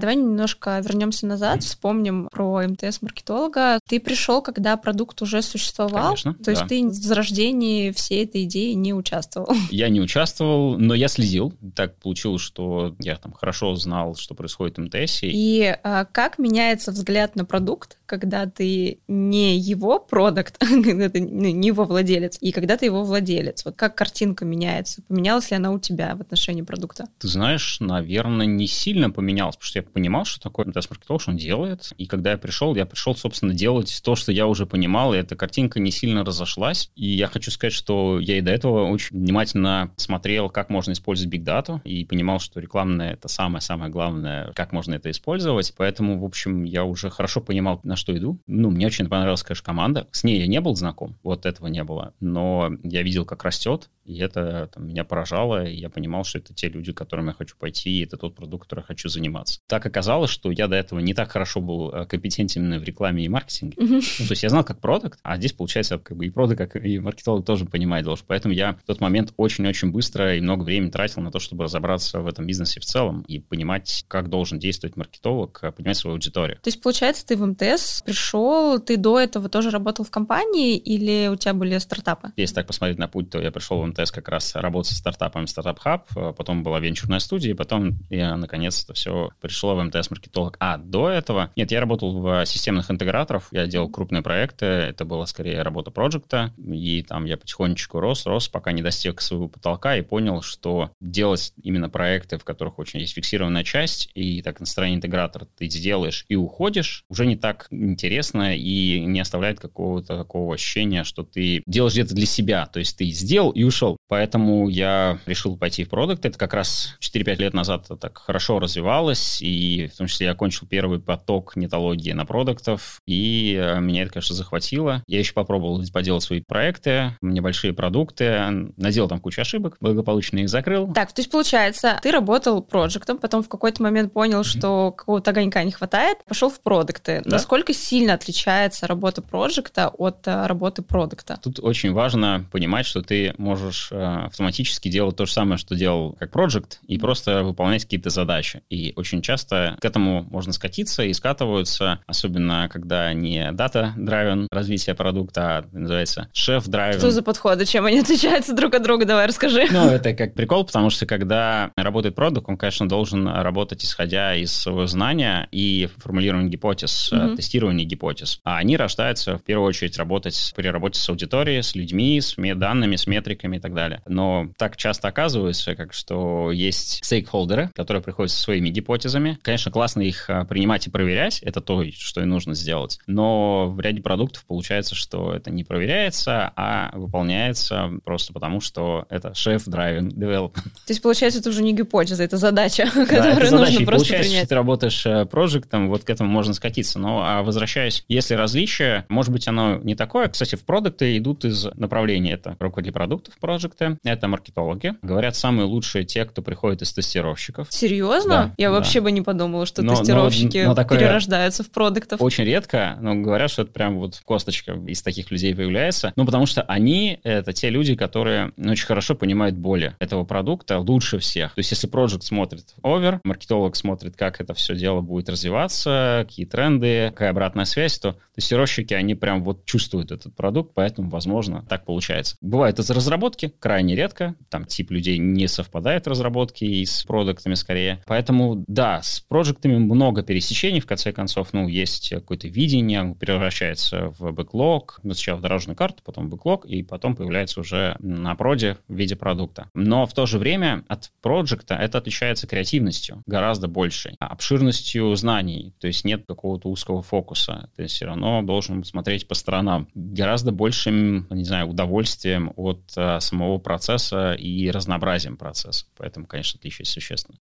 Давай 0.00 0.16
немножко 0.16 0.80
вернемся 0.82 1.26
назад, 1.26 1.62
вспомним 1.62 2.28
про 2.30 2.62
МТС-маркетолога. 2.66 3.78
Ты 3.86 4.00
пришел, 4.00 4.40
когда 4.40 4.76
продукт 4.76 5.20
уже 5.20 5.42
существовал? 5.42 6.16
Конечно, 6.16 6.34
То 6.34 6.50
есть 6.50 6.66
ты 6.66 6.86
в 6.86 6.92
зарождении 6.92 7.90
всей 7.90 8.24
этой 8.24 8.44
идеи 8.44 8.72
не 8.72 8.94
участвовал? 8.94 9.54
Я 9.70 9.88
не 9.88 10.00
участвовал, 10.00 10.78
но 10.78 10.94
я 10.94 11.08
следил. 11.08 11.52
Так 11.74 11.96
получилось, 11.96 12.42
что 12.42 12.94
я 12.98 13.16
там 13.16 13.32
хорошо 13.32 13.74
знал, 13.74 14.14
что 14.16 14.34
происходит 14.34 14.78
в 14.78 14.80
МТС. 14.80 15.20
И 15.22 15.76
а, 15.82 16.04
как 16.06 16.38
меняется 16.38 16.92
взгляд 16.92 17.36
на 17.36 17.44
продукт, 17.44 17.98
когда 18.06 18.46
ты 18.46 19.00
не 19.08 19.58
его 19.58 19.98
продукт, 19.98 20.58
когда 20.58 21.08
ты 21.08 21.20
не 21.20 21.66
его 21.66 21.84
владелец, 21.84 22.38
и 22.40 22.52
когда 22.52 22.76
ты 22.76 22.86
его 22.86 23.04
владелец? 23.04 23.64
Вот 23.64 23.76
как 23.76 23.94
картинка 23.94 24.44
меняется? 24.44 25.02
Поменялась 25.08 25.50
ли 25.50 25.56
она 25.56 25.70
у 25.72 25.78
тебя 25.78 26.14
в 26.16 26.20
отношении 26.20 26.62
продукта? 26.62 27.06
Ты 27.18 27.28
знаешь, 27.28 27.78
наверное, 27.80 28.46
не 28.46 28.66
сильно 28.66 29.10
поменялась, 29.10 29.56
потому 29.56 29.68
что 29.68 29.78
я 29.78 29.82
понимал, 29.90 30.24
что 30.24 30.40
такое 30.40 30.66
МТС-маркетолог, 30.66 31.20
что 31.20 31.30
он 31.30 31.36
делает. 31.36 31.92
И 31.98 32.06
когда 32.06 32.32
я 32.32 32.38
пришел, 32.38 32.74
я 32.74 32.86
пришел, 32.86 33.14
собственно, 33.14 33.54
делать 33.54 34.00
то, 34.02 34.14
что 34.14 34.32
я 34.32 34.46
уже 34.46 34.66
понимал, 34.66 35.14
и 35.14 35.18
эта 35.18 35.36
картинка 35.36 35.80
не 35.80 35.90
сильно 35.90 36.24
разошлась. 36.24 36.90
И 36.94 37.06
я 37.06 37.26
хочу 37.26 37.50
сказать, 37.50 37.72
что 37.72 38.18
я 38.20 38.38
и 38.38 38.40
до 38.40 38.50
этого 38.50 38.86
очень 38.86 39.18
внимательно 39.18 39.92
смотрел, 39.96 40.48
как 40.50 40.70
можно 40.70 40.92
использовать 40.92 41.32
Big 41.34 41.44
Data, 41.44 41.80
и 41.84 42.04
понимал, 42.04 42.38
что 42.40 42.60
рекламное— 42.60 43.12
это 43.14 43.28
самое-самое 43.28 43.90
главное, 43.90 44.52
как 44.52 44.72
можно 44.72 44.94
это 44.94 45.10
использовать. 45.10 45.72
Поэтому, 45.76 46.18
в 46.20 46.24
общем, 46.24 46.64
я 46.64 46.84
уже 46.84 47.10
хорошо 47.10 47.40
понимал, 47.40 47.80
на 47.82 47.96
что 47.96 48.16
иду. 48.16 48.40
Ну, 48.46 48.70
мне 48.70 48.86
очень 48.86 49.08
понравилась, 49.08 49.42
конечно, 49.42 49.64
команда. 49.64 50.08
С 50.12 50.24
ней 50.24 50.40
я 50.40 50.46
не 50.46 50.60
был 50.60 50.74
знаком, 50.76 51.18
вот 51.22 51.46
этого 51.46 51.66
не 51.66 51.84
было. 51.84 52.14
Но 52.20 52.70
я 52.82 53.02
видел, 53.02 53.24
как 53.24 53.44
растет, 53.44 53.90
и 54.04 54.18
это 54.18 54.68
там, 54.74 54.88
меня 54.88 55.04
поражало, 55.04 55.64
и 55.64 55.76
я 55.76 55.88
понимал, 55.88 56.24
что 56.24 56.38
это 56.38 56.52
те 56.54 56.68
люди, 56.68 56.92
к 56.92 56.96
которым 56.96 57.28
я 57.28 57.32
хочу 57.32 57.56
пойти, 57.56 57.90
и 57.90 58.04
это 58.04 58.16
тот 58.16 58.34
продукт, 58.34 58.64
которым 58.64 58.82
я 58.82 58.86
хочу 58.86 59.08
заниматься. 59.08 59.60
Так 59.68 59.79
оказалось, 59.86 60.30
что 60.30 60.50
я 60.50 60.68
до 60.68 60.76
этого 60.76 61.00
не 61.00 61.14
так 61.14 61.30
хорошо 61.30 61.60
был 61.60 61.90
э, 61.90 62.06
компетентен 62.06 62.78
в 62.78 62.84
рекламе 62.84 63.24
и 63.24 63.28
маркетинге. 63.28 63.76
Uh-huh. 63.76 64.04
Ну, 64.18 64.26
то 64.26 64.32
есть 64.32 64.42
я 64.42 64.48
знал 64.48 64.64
как 64.64 64.80
продукт, 64.80 65.18
а 65.22 65.36
здесь, 65.36 65.52
получается, 65.52 65.98
как 65.98 66.16
бы 66.16 66.26
и 66.26 66.30
продукт, 66.30 66.58
как 66.58 66.76
и 66.76 66.98
маркетолог 66.98 67.44
тоже 67.44 67.64
понимать 67.64 68.04
должен. 68.04 68.24
Поэтому 68.28 68.54
я 68.54 68.74
в 68.74 68.82
тот 68.86 69.00
момент 69.00 69.32
очень-очень 69.36 69.90
быстро 69.90 70.36
и 70.36 70.40
много 70.40 70.64
времени 70.64 70.90
тратил 70.90 71.22
на 71.22 71.30
то, 71.30 71.38
чтобы 71.38 71.64
разобраться 71.64 72.20
в 72.20 72.26
этом 72.26 72.46
бизнесе 72.46 72.80
в 72.80 72.84
целом 72.84 73.22
и 73.22 73.38
понимать, 73.38 74.04
как 74.08 74.28
должен 74.28 74.58
действовать 74.58 74.96
маркетолог, 74.96 75.58
э, 75.62 75.72
понимать 75.72 75.96
свою 75.96 76.14
аудиторию. 76.14 76.56
То 76.56 76.68
есть, 76.68 76.82
получается, 76.82 77.26
ты 77.26 77.36
в 77.36 77.46
МТС 77.46 78.02
пришел, 78.02 78.78
ты 78.78 78.96
до 78.96 79.18
этого 79.18 79.48
тоже 79.48 79.70
работал 79.70 80.04
в 80.04 80.10
компании 80.10 80.76
или 80.76 81.28
у 81.28 81.36
тебя 81.36 81.54
были 81.54 81.78
стартапы? 81.78 82.32
Если 82.36 82.54
так 82.54 82.66
посмотреть 82.66 82.98
на 82.98 83.08
путь, 83.08 83.30
то 83.30 83.40
я 83.40 83.50
пришел 83.50 83.80
в 83.80 83.86
МТС 83.86 84.10
как 84.10 84.28
раз 84.28 84.54
работать 84.54 84.92
с 84.92 84.98
стартапами 84.98 85.44
Startup 85.44 85.78
Hub, 85.84 86.02
э, 86.16 86.32
потом 86.36 86.62
была 86.62 86.80
венчурная 86.80 87.20
студия, 87.20 87.54
потом 87.54 87.98
я 88.10 88.36
наконец-то 88.36 88.94
все 88.94 89.30
пришло 89.60 89.74
в 89.74 89.84
МТС-маркетолог. 89.84 90.56
А 90.58 90.78
до 90.78 91.10
этого... 91.10 91.50
Нет, 91.54 91.70
я 91.70 91.80
работал 91.80 92.18
в 92.18 92.46
системных 92.46 92.90
интеграторов, 92.90 93.48
я 93.52 93.66
делал 93.66 93.90
крупные 93.90 94.22
проекты, 94.22 94.64
это 94.64 95.04
была 95.04 95.26
скорее 95.26 95.60
работа 95.60 95.90
проекта, 95.90 96.54
и 96.56 97.02
там 97.02 97.26
я 97.26 97.36
потихонечку 97.36 98.00
рос, 98.00 98.24
рос, 98.24 98.48
пока 98.48 98.72
не 98.72 98.80
достиг 98.80 99.20
своего 99.20 99.48
потолка 99.48 99.96
и 99.96 100.02
понял, 100.02 100.40
что 100.40 100.92
делать 101.02 101.52
именно 101.62 101.90
проекты, 101.90 102.38
в 102.38 102.44
которых 102.44 102.78
очень 102.78 103.00
есть 103.00 103.12
фиксированная 103.14 103.62
часть, 103.62 104.08
и 104.14 104.40
так 104.40 104.60
на 104.60 104.66
стороне 104.66 104.94
интегратора 104.94 105.46
ты 105.58 105.68
сделаешь 105.68 106.24
и 106.28 106.36
уходишь, 106.36 107.04
уже 107.10 107.26
не 107.26 107.36
так 107.36 107.66
интересно 107.70 108.56
и 108.56 109.04
не 109.04 109.20
оставляет 109.20 109.60
какого-то 109.60 110.16
такого 110.16 110.54
ощущения, 110.54 111.04
что 111.04 111.22
ты 111.22 111.62
делаешь 111.66 111.92
где-то 111.92 112.14
для 112.14 112.26
себя, 112.26 112.64
то 112.64 112.78
есть 112.78 112.96
ты 112.96 113.10
сделал 113.10 113.50
и 113.50 113.62
ушел. 113.62 113.98
Поэтому 114.08 114.68
я 114.68 115.18
решил 115.26 115.58
пойти 115.58 115.84
в 115.84 115.90
продукт. 115.90 116.24
Это 116.24 116.38
как 116.38 116.54
раз 116.54 116.96
4-5 117.00 117.36
лет 117.36 117.52
назад 117.52 117.88
так 118.00 118.18
хорошо 118.18 118.58
развивалось, 118.58 119.42
и 119.42 119.49
в 119.92 119.96
том 119.96 120.06
числе 120.06 120.26
я 120.26 120.32
окончил 120.32 120.66
первый 120.66 121.00
поток 121.00 121.56
нетологии 121.56 122.12
на 122.12 122.24
продуктов, 122.24 123.00
и 123.06 123.58
э, 123.60 123.80
меня 123.80 124.02
это, 124.02 124.12
конечно, 124.12 124.34
захватило. 124.34 125.02
Я 125.06 125.18
еще 125.18 125.32
попробовал 125.32 125.82
поделать 125.92 126.22
свои 126.22 126.40
проекты, 126.40 127.16
небольшие 127.20 127.72
продукты, 127.72 128.70
наделал 128.76 129.08
там 129.08 129.20
кучу 129.20 129.40
ошибок, 129.40 129.76
благополучно 129.80 130.38
их 130.38 130.48
закрыл. 130.48 130.92
Так, 130.92 131.12
то 131.12 131.20
есть 131.20 131.30
получается, 131.30 131.98
ты 132.02 132.10
работал 132.10 132.62
проектом, 132.62 133.18
потом 133.18 133.42
в 133.42 133.48
какой-то 133.48 133.82
момент 133.82 134.12
понял, 134.12 134.40
mm-hmm. 134.40 134.58
что 134.58 134.92
какого-то 134.92 135.30
огонька 135.30 135.64
не 135.64 135.72
хватает, 135.72 136.18
пошел 136.26 136.50
в 136.50 136.60
продукты. 136.60 137.22
Да? 137.24 137.32
Насколько 137.32 137.72
сильно 137.74 138.14
отличается 138.14 138.86
работа 138.86 139.22
проекта 139.22 139.88
от 139.88 140.26
э, 140.26 140.46
работы 140.46 140.82
продукта? 140.82 141.38
Тут 141.42 141.60
очень 141.60 141.92
важно 141.92 142.44
понимать, 142.52 142.86
что 142.86 143.02
ты 143.02 143.34
можешь 143.38 143.90
автоматически 143.92 144.88
делать 144.88 145.16
то 145.16 145.26
же 145.26 145.32
самое, 145.32 145.58
что 145.58 145.74
делал 145.74 146.16
как 146.18 146.30
проект, 146.30 146.80
и 146.86 146.98
просто 146.98 147.42
выполнять 147.42 147.84
какие-то 147.84 148.10
задачи. 148.10 148.62
И 148.70 148.92
очень 148.96 149.22
часто 149.22 149.39
часто 149.40 149.76
к 149.80 149.84
этому 149.84 150.26
можно 150.30 150.52
скатиться 150.52 151.02
и 151.02 151.12
скатываются, 151.14 152.00
особенно 152.06 152.68
когда 152.70 153.12
не 153.14 153.52
дата-драйвен 153.52 154.48
развитие 154.50 154.94
продукта, 154.94 155.40
а 155.42 155.64
называется 155.72 156.28
шеф-драйвен. 156.32 156.98
Что 156.98 157.10
за 157.10 157.22
подходы? 157.22 157.64
Чем 157.64 157.86
они 157.86 158.00
отличаются 158.00 158.54
друг 158.54 158.74
от 158.74 158.82
друга? 158.82 159.06
Давай 159.06 159.26
расскажи. 159.26 159.66
Ну, 159.70 159.88
это 159.88 160.12
как 160.12 160.34
прикол, 160.34 160.64
потому 160.64 160.90
что 160.90 161.06
когда 161.06 161.70
работает 161.76 162.14
продукт, 162.14 162.48
он, 162.48 162.56
конечно, 162.56 162.88
должен 162.88 163.26
работать 163.26 163.82
исходя 163.84 164.34
из 164.34 164.52
своего 164.52 164.86
знания 164.86 165.48
и 165.50 165.88
формулирования 165.98 166.50
гипотез, 166.50 167.10
mm-hmm. 167.12 167.36
тестирования 167.36 167.86
гипотез. 167.86 168.40
А 168.44 168.58
они 168.58 168.76
рождаются 168.76 169.38
в 169.38 169.42
первую 169.42 169.68
очередь 169.68 169.96
работать 169.96 170.52
при 170.54 170.68
работе 170.68 171.00
с 171.00 171.08
аудиторией, 171.08 171.62
с 171.62 171.74
людьми, 171.74 172.20
с 172.20 172.34
данными, 172.36 172.96
с 172.96 173.06
метриками 173.06 173.56
и 173.56 173.60
так 173.60 173.74
далее. 173.74 174.02
Но 174.06 174.50
так 174.58 174.76
часто 174.76 175.08
оказывается, 175.08 175.74
как 175.74 175.94
что 175.94 176.52
есть 176.52 177.04
стейкхолдеры, 177.04 177.70
которые 177.74 178.02
приходят 178.02 178.32
со 178.32 178.42
своими 178.42 178.68
гипотезами. 178.68 179.29
Конечно, 179.42 179.70
классно 179.70 180.00
их 180.00 180.28
а, 180.28 180.44
принимать 180.44 180.86
и 180.86 180.90
проверять, 180.90 181.40
это 181.40 181.60
то, 181.60 181.84
что 181.92 182.20
и 182.20 182.24
нужно 182.24 182.54
сделать. 182.54 182.98
Но 183.06 183.70
в 183.70 183.80
ряде 183.80 184.02
продуктов 184.02 184.44
получается, 184.46 184.94
что 184.94 185.32
это 185.32 185.50
не 185.50 185.64
проверяется, 185.64 186.52
а 186.56 186.90
выполняется 186.94 187.90
просто 188.04 188.32
потому, 188.32 188.60
что 188.60 189.06
это 189.08 189.34
шеф-драйвен 189.34 190.08
development. 190.08 190.62
То 190.62 190.90
есть, 190.90 191.02
получается, 191.02 191.40
это 191.40 191.50
уже 191.50 191.62
не 191.62 191.72
гипотеза, 191.72 192.22
это 192.22 192.36
задача, 192.36 192.88
да, 192.94 193.06
которую 193.06 193.32
это 193.32 193.46
задача. 193.46 193.70
нужно 193.70 193.82
и 193.82 193.84
просто 193.84 194.06
получается, 194.06 194.30
принять. 194.30 194.44
Что 194.44 194.48
ты 194.48 194.54
работаешь 194.54 195.06
э, 195.06 195.26
проектом, 195.26 195.88
вот 195.88 196.04
к 196.04 196.10
этому 196.10 196.30
можно 196.30 196.54
скатиться. 196.54 196.98
Но 196.98 197.22
а 197.24 197.42
возвращаясь, 197.42 198.04
если 198.08 198.34
различие, 198.34 199.04
может 199.08 199.32
быть, 199.32 199.46
оно 199.48 199.76
не 199.76 199.94
такое. 199.94 200.28
Кстати, 200.28 200.56
в 200.56 200.64
продукты 200.64 201.16
идут 201.16 201.44
из 201.44 201.64
направления. 201.74 202.32
Это 202.32 202.56
руководители 202.58 202.92
продуктов 202.92 203.34
проекты, 203.38 203.98
это 204.04 204.28
маркетологи. 204.28 204.94
Говорят, 205.02 205.36
самые 205.36 205.66
лучшие 205.66 206.04
те, 206.04 206.24
кто 206.24 206.42
приходит 206.42 206.82
из 206.82 206.92
тестировщиков. 206.92 207.68
Серьезно? 207.70 208.30
Да, 208.30 208.54
Я 208.56 208.68
да. 208.70 208.76
вообще 208.76 209.00
бы 209.00 209.10
не 209.12 209.19
подумала, 209.24 209.66
что 209.66 209.82
но, 209.82 209.94
тестировщики 209.94 210.58
но, 210.58 210.70
но 210.70 210.74
такое 210.74 210.98
перерождаются 210.98 211.62
в 211.62 211.70
продуктов. 211.70 212.20
Очень 212.20 212.44
редко, 212.44 212.98
но 213.00 213.14
говорят, 213.14 213.50
что 213.50 213.62
это 213.62 213.72
прям 213.72 213.98
вот 213.98 214.20
косточка 214.24 214.72
из 214.86 215.02
таких 215.02 215.30
людей 215.30 215.54
появляется. 215.54 216.12
Ну, 216.16 216.26
потому 216.26 216.46
что 216.46 216.62
они— 216.62 217.18
это 217.22 217.52
те 217.52 217.70
люди, 217.70 217.94
которые 217.94 218.52
очень 218.58 218.86
хорошо 218.86 219.14
понимают 219.14 219.56
боли 219.56 219.94
этого 219.98 220.24
продукта 220.24 220.78
лучше 220.78 221.18
всех. 221.18 221.54
То 221.54 221.58
есть 221.60 221.70
если 221.70 221.86
проект 221.86 222.00
смотрит 222.22 222.74
овер, 222.82 223.20
маркетолог 223.24 223.76
смотрит, 223.76 224.16
как 224.16 224.40
это 224.40 224.54
все 224.54 224.74
дело 224.74 225.00
будет 225.00 225.28
развиваться, 225.28 226.24
какие 226.26 226.46
тренды, 226.46 227.10
какая 227.10 227.30
обратная 227.30 227.66
связь, 227.66 227.98
то 227.98 228.16
тестировщики, 228.34 228.94
они 228.94 229.14
прям 229.14 229.44
вот 229.44 229.64
чувствуют 229.66 230.10
этот 230.10 230.34
продукт, 230.34 230.72
поэтому, 230.74 231.10
возможно, 231.10 231.64
так 231.68 231.84
получается. 231.84 232.36
Бывает 232.40 232.78
из 232.78 232.90
разработки, 232.90 233.52
крайне 233.58 233.94
редко, 233.94 234.34
там 234.48 234.64
тип 234.64 234.90
людей 234.90 235.18
не 235.18 235.46
совпадает 235.46 236.06
разработки 236.06 236.64
и 236.64 236.84
с 236.86 237.04
продуктами 237.04 237.54
скорее. 237.54 238.02
Поэтому, 238.06 238.64
да, 238.66 239.02
с 239.10 239.20
проектами 239.20 239.76
много 239.76 240.22
пересечений, 240.22 240.80
в 240.80 240.86
конце 240.86 241.12
концов, 241.12 241.52
ну, 241.52 241.66
есть 241.66 242.10
какое-то 242.10 242.48
видение, 242.48 243.16
превращается 243.18 244.14
в 244.18 244.32
бэклог, 244.32 245.00
ну, 245.02 245.14
сначала 245.14 245.38
в 245.38 245.40
дорожную 245.40 245.76
карту, 245.76 246.02
потом 246.04 246.26
в 246.26 246.30
бэклог, 246.30 246.64
и 246.64 246.82
потом 246.82 247.16
появляется 247.16 247.60
уже 247.60 247.96
на 247.98 248.34
проде 248.36 248.78
в 248.88 248.94
виде 248.94 249.16
продукта. 249.16 249.68
Но 249.74 250.06
в 250.06 250.14
то 250.14 250.26
же 250.26 250.38
время 250.38 250.84
от 250.88 251.10
проекта 251.20 251.74
это 251.74 251.98
отличается 251.98 252.46
креативностью 252.46 253.22
гораздо 253.26 253.66
большей, 253.68 254.14
обширностью 254.20 255.14
знаний, 255.16 255.74
то 255.80 255.86
есть 255.86 256.04
нет 256.04 256.24
какого-то 256.26 256.68
узкого 256.68 257.02
фокуса, 257.02 257.68
есть 257.80 257.94
все 257.94 258.06
равно 258.06 258.42
должен 258.42 258.84
смотреть 258.84 259.26
по 259.26 259.34
сторонам, 259.34 259.88
гораздо 259.94 260.52
большим, 260.52 261.26
не 261.30 261.44
знаю, 261.44 261.68
удовольствием 261.68 262.52
от 262.56 262.82
а, 262.96 263.20
самого 263.20 263.58
процесса 263.58 264.32
и 264.34 264.70
разнообразием 264.70 265.36
процесса. 265.36 265.86
Поэтому, 265.96 266.26
конечно, 266.26 266.58
отличие 266.58 266.84
существенно. 266.84 267.38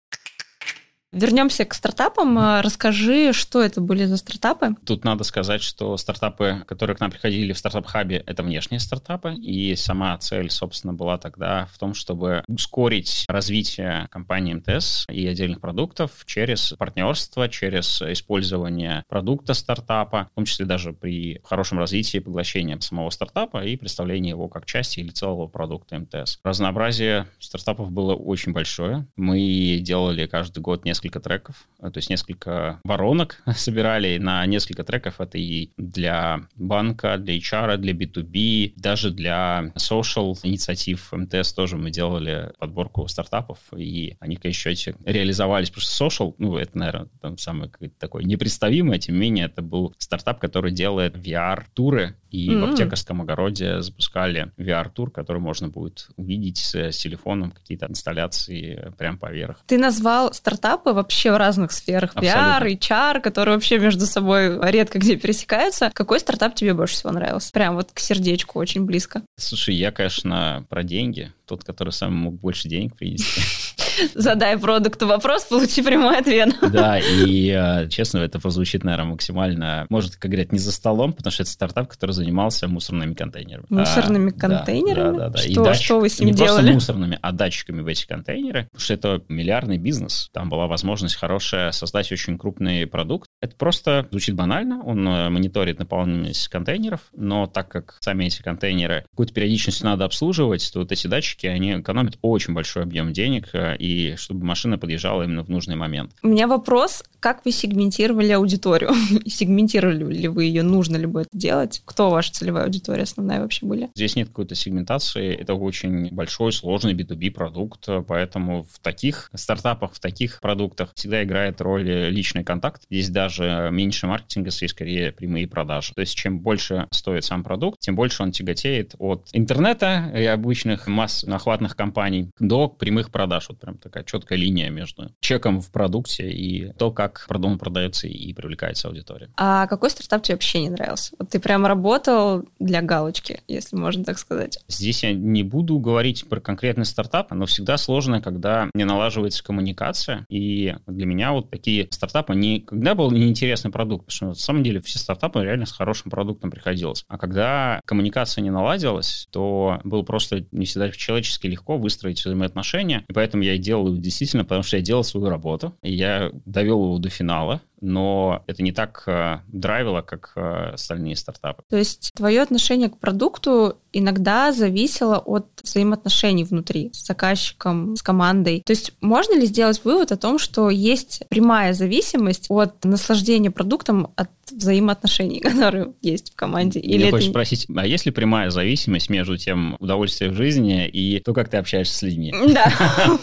Вернемся 1.12 1.66
к 1.66 1.74
стартапам. 1.74 2.38
А, 2.38 2.62
расскажи, 2.62 3.34
что 3.34 3.60
это 3.60 3.82
были 3.82 4.06
за 4.06 4.16
стартапы? 4.16 4.76
Тут 4.86 5.04
надо 5.04 5.24
сказать, 5.24 5.60
что 5.62 5.94
стартапы, 5.98 6.64
которые 6.66 6.96
к 6.96 7.00
нам 7.00 7.10
приходили 7.10 7.52
в 7.52 7.58
стартап-хабе, 7.58 8.22
это 8.24 8.42
внешние 8.42 8.80
стартапы. 8.80 9.34
И 9.34 9.76
сама 9.76 10.16
цель, 10.16 10.50
собственно, 10.50 10.94
была 10.94 11.18
тогда 11.18 11.68
в 11.70 11.76
том, 11.76 11.92
чтобы 11.92 12.42
ускорить 12.48 13.26
развитие 13.28 14.08
компании 14.10 14.54
МТС 14.54 15.04
и 15.10 15.26
отдельных 15.26 15.60
продуктов 15.60 16.22
через 16.24 16.72
партнерство, 16.78 17.46
через 17.46 18.00
использование 18.00 19.04
продукта 19.06 19.52
стартапа, 19.52 20.30
в 20.32 20.34
том 20.36 20.46
числе 20.46 20.64
даже 20.64 20.94
при 20.94 21.42
хорошем 21.44 21.78
развитии 21.78 22.20
поглощения 22.20 22.80
самого 22.80 23.10
стартапа 23.10 23.62
и 23.62 23.76
представления 23.76 24.30
его 24.30 24.48
как 24.48 24.64
части 24.64 25.00
или 25.00 25.10
целого 25.10 25.46
продукта 25.46 25.98
МТС. 25.98 26.38
Разнообразие 26.42 27.26
стартапов 27.38 27.92
было 27.92 28.14
очень 28.14 28.52
большое. 28.52 29.06
Мы 29.16 29.78
делали 29.82 30.26
каждый 30.26 30.60
год 30.60 30.86
несколько 30.86 31.01
несколько 31.02 31.20
треков, 31.20 31.66
э, 31.80 31.90
то 31.90 31.98
есть 31.98 32.10
несколько 32.10 32.80
воронок 32.84 33.42
собирали 33.54 34.18
на 34.18 34.44
несколько 34.46 34.84
треков. 34.84 35.20
Это 35.20 35.38
и 35.38 35.70
для 35.76 36.42
банка, 36.56 37.18
для 37.18 37.36
HR, 37.36 37.76
для 37.78 37.92
B2B, 37.92 38.74
даже 38.76 39.10
для 39.10 39.72
social 39.76 40.34
инициатив 40.42 41.12
МТС 41.12 41.52
тоже 41.52 41.76
мы 41.76 41.90
делали 41.90 42.52
подборку 42.58 43.06
стартапов, 43.08 43.58
и 43.76 44.16
они, 44.20 44.36
конечно, 44.36 44.70
еще 44.70 44.94
реализовались, 45.04 45.70
потому 45.70 45.82
что 45.82 46.06
social, 46.06 46.34
ну, 46.38 46.56
это, 46.56 46.78
наверное, 46.78 47.08
там 47.20 47.38
самое 47.38 47.70
такое 47.98 48.24
непредставимое, 48.24 48.98
тем 48.98 49.16
не 49.16 49.20
менее, 49.20 49.46
это 49.46 49.62
был 49.62 49.94
стартап, 49.98 50.40
который 50.40 50.72
делает 50.72 51.16
VR-туры, 51.16 52.16
и 52.32 52.48
mm-hmm. 52.48 52.60
в 52.60 52.70
аптекарском 52.70 53.20
огороде 53.20 53.82
запускали 53.82 54.50
VR-тур, 54.56 55.10
который 55.10 55.40
можно 55.40 55.68
будет 55.68 56.08
увидеть 56.16 56.56
с, 56.58 56.74
с 56.74 56.96
телефоном, 56.96 57.50
какие-то 57.50 57.86
инсталляции 57.86 58.92
прямо 58.96 59.18
поверх. 59.18 59.58
Ты 59.66 59.78
назвал 59.78 60.32
стартапы 60.32 60.92
вообще 60.92 61.30
в 61.32 61.36
разных 61.36 61.72
сферах. 61.72 62.16
PR, 62.16 62.66
HR, 62.66 63.20
которые 63.20 63.56
вообще 63.56 63.78
между 63.78 64.06
собой 64.06 64.58
редко 64.70 64.98
где 64.98 65.16
пересекаются. 65.16 65.90
Какой 65.92 66.20
стартап 66.20 66.54
тебе 66.54 66.72
больше 66.72 66.94
всего 66.94 67.12
нравился? 67.12 67.52
Прям 67.52 67.74
вот 67.74 67.92
к 67.92 67.98
сердечку 67.98 68.58
очень 68.58 68.86
близко. 68.86 69.22
Слушай, 69.36 69.74
я, 69.74 69.92
конечно, 69.92 70.64
про 70.70 70.82
деньги. 70.82 71.32
Тот, 71.46 71.64
который 71.64 71.92
сам 71.92 72.14
мог 72.14 72.34
больше 72.34 72.66
денег 72.68 72.96
принести. 72.96 73.42
Задай 74.14 74.58
продукту 74.58 75.06
вопрос, 75.06 75.44
получи 75.44 75.82
прямой 75.82 76.18
ответ. 76.18 76.54
Да, 76.72 76.98
и 76.98 77.50
э, 77.50 77.88
честно, 77.88 78.18
это 78.18 78.40
прозвучит, 78.40 78.84
наверное, 78.84 79.10
максимально, 79.10 79.86
может, 79.88 80.16
как 80.16 80.30
говорят, 80.30 80.52
не 80.52 80.58
за 80.58 80.72
столом, 80.72 81.12
потому 81.12 81.32
что 81.32 81.42
это 81.42 81.52
стартап, 81.52 81.88
который 81.88 82.12
занимался 82.12 82.68
мусорными 82.68 83.14
контейнерами. 83.14 83.66
Мусорными 83.68 84.30
а, 84.30 84.40
контейнерами? 84.40 85.16
Да, 85.16 85.24
да, 85.24 85.28
да. 85.30 85.38
Что, 85.38 85.48
и 85.48 85.54
датчик, 85.54 85.84
что 85.84 86.00
вы 86.00 86.08
с 86.08 86.18
ним 86.18 86.30
не 86.30 86.34
делали? 86.34 86.66
Не 86.66 86.72
просто 86.72 86.92
мусорными, 86.92 87.18
а 87.20 87.32
датчиками 87.32 87.80
в 87.82 87.86
эти 87.86 88.06
контейнеры, 88.06 88.64
потому 88.72 88.80
что 88.80 88.94
это 88.94 89.22
миллиардный 89.28 89.78
бизнес. 89.78 90.28
Там 90.32 90.48
была 90.48 90.66
возможность 90.66 91.16
хорошая 91.16 91.72
создать 91.72 92.10
очень 92.12 92.38
крупный 92.38 92.86
продукт. 92.86 93.28
Это 93.40 93.56
просто 93.56 94.06
звучит 94.10 94.34
банально, 94.34 94.82
он 94.82 95.06
э, 95.06 95.28
мониторит 95.28 95.78
наполненность 95.78 96.48
контейнеров, 96.48 97.00
но 97.14 97.46
так 97.46 97.68
как 97.68 97.96
сами 98.00 98.26
эти 98.26 98.42
контейнеры 98.42 99.04
какую-то 99.10 99.34
периодичность 99.34 99.82
надо 99.82 100.04
обслуживать, 100.04 100.70
то 100.72 100.80
вот 100.80 100.92
эти 100.92 101.06
датчики, 101.06 101.46
они 101.46 101.80
экономят 101.80 102.18
очень 102.22 102.54
большой 102.54 102.82
объем 102.82 103.12
денег 103.12 103.50
э, 103.52 103.76
и 103.82 104.14
чтобы 104.16 104.44
машина 104.44 104.78
подъезжала 104.78 105.24
именно 105.24 105.42
в 105.42 105.48
нужный 105.48 105.74
момент. 105.74 106.12
У 106.22 106.28
меня 106.28 106.46
вопрос, 106.46 107.02
как 107.18 107.44
вы 107.44 107.50
сегментировали 107.50 108.30
аудиторию? 108.30 108.90
Сегментировали 109.26 110.14
ли 110.14 110.28
вы 110.28 110.44
ее, 110.44 110.62
нужно 110.62 110.96
ли 110.96 111.06
было 111.06 111.22
это 111.22 111.30
делать? 111.32 111.82
Кто 111.84 112.10
ваша 112.10 112.32
целевая 112.32 112.64
аудитория 112.64 113.02
основная 113.02 113.40
вообще 113.40 113.66
были? 113.66 113.90
Здесь 113.96 114.14
нет 114.14 114.28
какой-то 114.28 114.54
сегментации, 114.54 115.34
это 115.34 115.54
очень 115.54 116.10
большой, 116.14 116.52
сложный 116.52 116.94
B2B 116.94 117.32
продукт, 117.32 117.88
поэтому 118.06 118.62
в 118.62 118.78
таких 118.78 119.30
стартапах, 119.34 119.94
в 119.94 120.00
таких 120.00 120.40
продуктах 120.40 120.92
всегда 120.94 121.24
играет 121.24 121.60
роль 121.60 121.82
личный 121.82 122.44
контакт. 122.44 122.82
Здесь 122.88 123.08
даже 123.08 123.68
меньше 123.72 124.06
маркетинга, 124.06 124.50
здесь 124.50 124.70
скорее 124.70 125.10
прямые 125.10 125.48
продажи. 125.48 125.92
То 125.94 126.02
есть 126.02 126.14
чем 126.14 126.38
больше 126.38 126.86
стоит 126.92 127.24
сам 127.24 127.42
продукт, 127.42 127.80
тем 127.80 127.96
больше 127.96 128.22
он 128.22 128.30
тяготеет 128.30 128.94
от 128.98 129.28
интернета 129.32 130.12
и 130.14 130.24
обычных 130.24 130.86
масс 130.86 131.24
охватных 131.24 131.74
компаний 131.74 132.30
до 132.38 132.68
прямых 132.68 133.10
продаж. 133.10 133.48
Вот 133.48 133.58
прям 133.58 133.71
прям 133.72 133.78
такая 133.78 134.04
четкая 134.04 134.38
линия 134.38 134.70
между 134.70 135.10
чеком 135.20 135.60
в 135.60 135.70
продукте 135.70 136.30
и 136.30 136.72
то, 136.72 136.90
как 136.90 137.24
продукт 137.28 137.60
продается 137.60 138.06
и 138.06 138.32
привлекается 138.32 138.88
аудитория. 138.88 139.30
А 139.36 139.66
какой 139.66 139.90
стартап 139.90 140.22
тебе 140.22 140.36
вообще 140.36 140.60
не 140.60 140.70
нравился? 140.70 141.14
Вот 141.18 141.30
ты 141.30 141.40
прям 141.40 141.66
работал 141.66 142.44
для 142.58 142.82
галочки, 142.82 143.40
если 143.48 143.76
можно 143.76 144.04
так 144.04 144.18
сказать. 144.18 144.58
Здесь 144.68 145.02
я 145.02 145.12
не 145.12 145.42
буду 145.42 145.78
говорить 145.78 146.28
про 146.28 146.40
конкретный 146.40 146.84
стартап, 146.84 147.30
но 147.32 147.46
всегда 147.46 147.76
сложно, 147.76 148.20
когда 148.20 148.68
не 148.74 148.84
налаживается 148.84 149.42
коммуникация. 149.42 150.26
И 150.28 150.74
для 150.86 151.06
меня 151.06 151.32
вот 151.32 151.50
такие 151.50 151.88
стартапы 151.90 152.34
не 152.34 152.60
когда 152.60 152.94
был 152.94 153.10
неинтересный 153.10 153.70
продукт, 153.70 154.06
потому 154.06 154.16
что 154.16 154.26
на 154.26 154.34
самом 154.34 154.62
деле 154.62 154.80
все 154.80 154.98
стартапы 154.98 155.42
реально 155.42 155.66
с 155.66 155.72
хорошим 155.72 156.10
продуктом 156.10 156.50
приходилось. 156.50 157.04
А 157.08 157.18
когда 157.18 157.80
коммуникация 157.86 158.42
не 158.42 158.50
наладилась, 158.50 159.26
то 159.30 159.80
было 159.84 160.02
просто 160.02 160.44
не 160.52 160.66
всегда 160.66 160.90
человечески 160.90 161.46
легко 161.46 161.76
выстроить 161.78 162.20
взаимоотношения. 162.20 163.04
И 163.08 163.12
поэтому 163.12 163.42
я 163.42 163.56
делал 163.62 163.96
действительно, 163.96 164.44
потому 164.44 164.62
что 164.62 164.76
я 164.76 164.82
делал 164.82 165.04
свою 165.04 165.28
работу. 165.28 165.74
И 165.82 165.92
я 165.92 166.30
довел 166.44 166.84
его 166.84 166.98
до 166.98 167.08
финала, 167.08 167.62
но 167.82 168.42
это 168.46 168.62
не 168.62 168.72
так 168.72 169.02
э, 169.06 169.40
драйвило, 169.48 170.02
как 170.02 170.32
э, 170.36 170.70
остальные 170.74 171.16
стартапы. 171.16 171.62
То 171.68 171.76
есть 171.76 172.12
твое 172.14 172.40
отношение 172.40 172.88
к 172.88 172.98
продукту 172.98 173.76
иногда 173.92 174.52
зависело 174.52 175.18
от 175.18 175.46
взаимоотношений 175.62 176.44
внутри 176.44 176.90
с 176.92 177.06
заказчиком, 177.06 177.96
с 177.96 178.02
командой. 178.02 178.62
То 178.64 178.72
есть 178.72 178.94
можно 179.00 179.34
ли 179.34 179.46
сделать 179.46 179.80
вывод 179.84 180.12
о 180.12 180.16
том, 180.16 180.38
что 180.38 180.70
есть 180.70 181.22
прямая 181.28 181.72
зависимость 181.74 182.46
от 182.48 182.84
наслаждения 182.84 183.50
продуктом 183.50 184.12
от 184.16 184.30
взаимоотношений, 184.50 185.40
которые 185.40 185.92
есть 186.00 186.32
в 186.32 186.36
команде? 186.36 186.80
Или 186.80 187.10
хочешь 187.10 187.26
это... 187.26 187.32
спросить, 187.32 187.66
а 187.74 187.86
есть 187.86 188.06
ли 188.06 188.12
прямая 188.12 188.50
зависимость 188.50 189.10
между 189.10 189.36
тем 189.36 189.76
удовольствием 189.78 190.32
в 190.32 190.36
жизни 190.36 190.88
и 190.88 191.20
то, 191.20 191.32
как 191.34 191.48
ты 191.48 191.58
общаешься 191.58 191.98
с 191.98 192.02
людьми? 192.02 192.32
Да, 192.52 192.70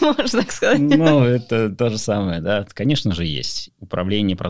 можно 0.00 0.40
так 0.40 0.50
сказать. 0.50 0.80
Ну, 0.80 1.22
это 1.22 1.70
то 1.70 1.88
же 1.88 1.98
самое, 1.98 2.40
да. 2.40 2.66
Конечно 2.74 3.14
же, 3.14 3.24
есть. 3.24 3.70
Управление 3.78 4.36
продуктом, 4.36 4.49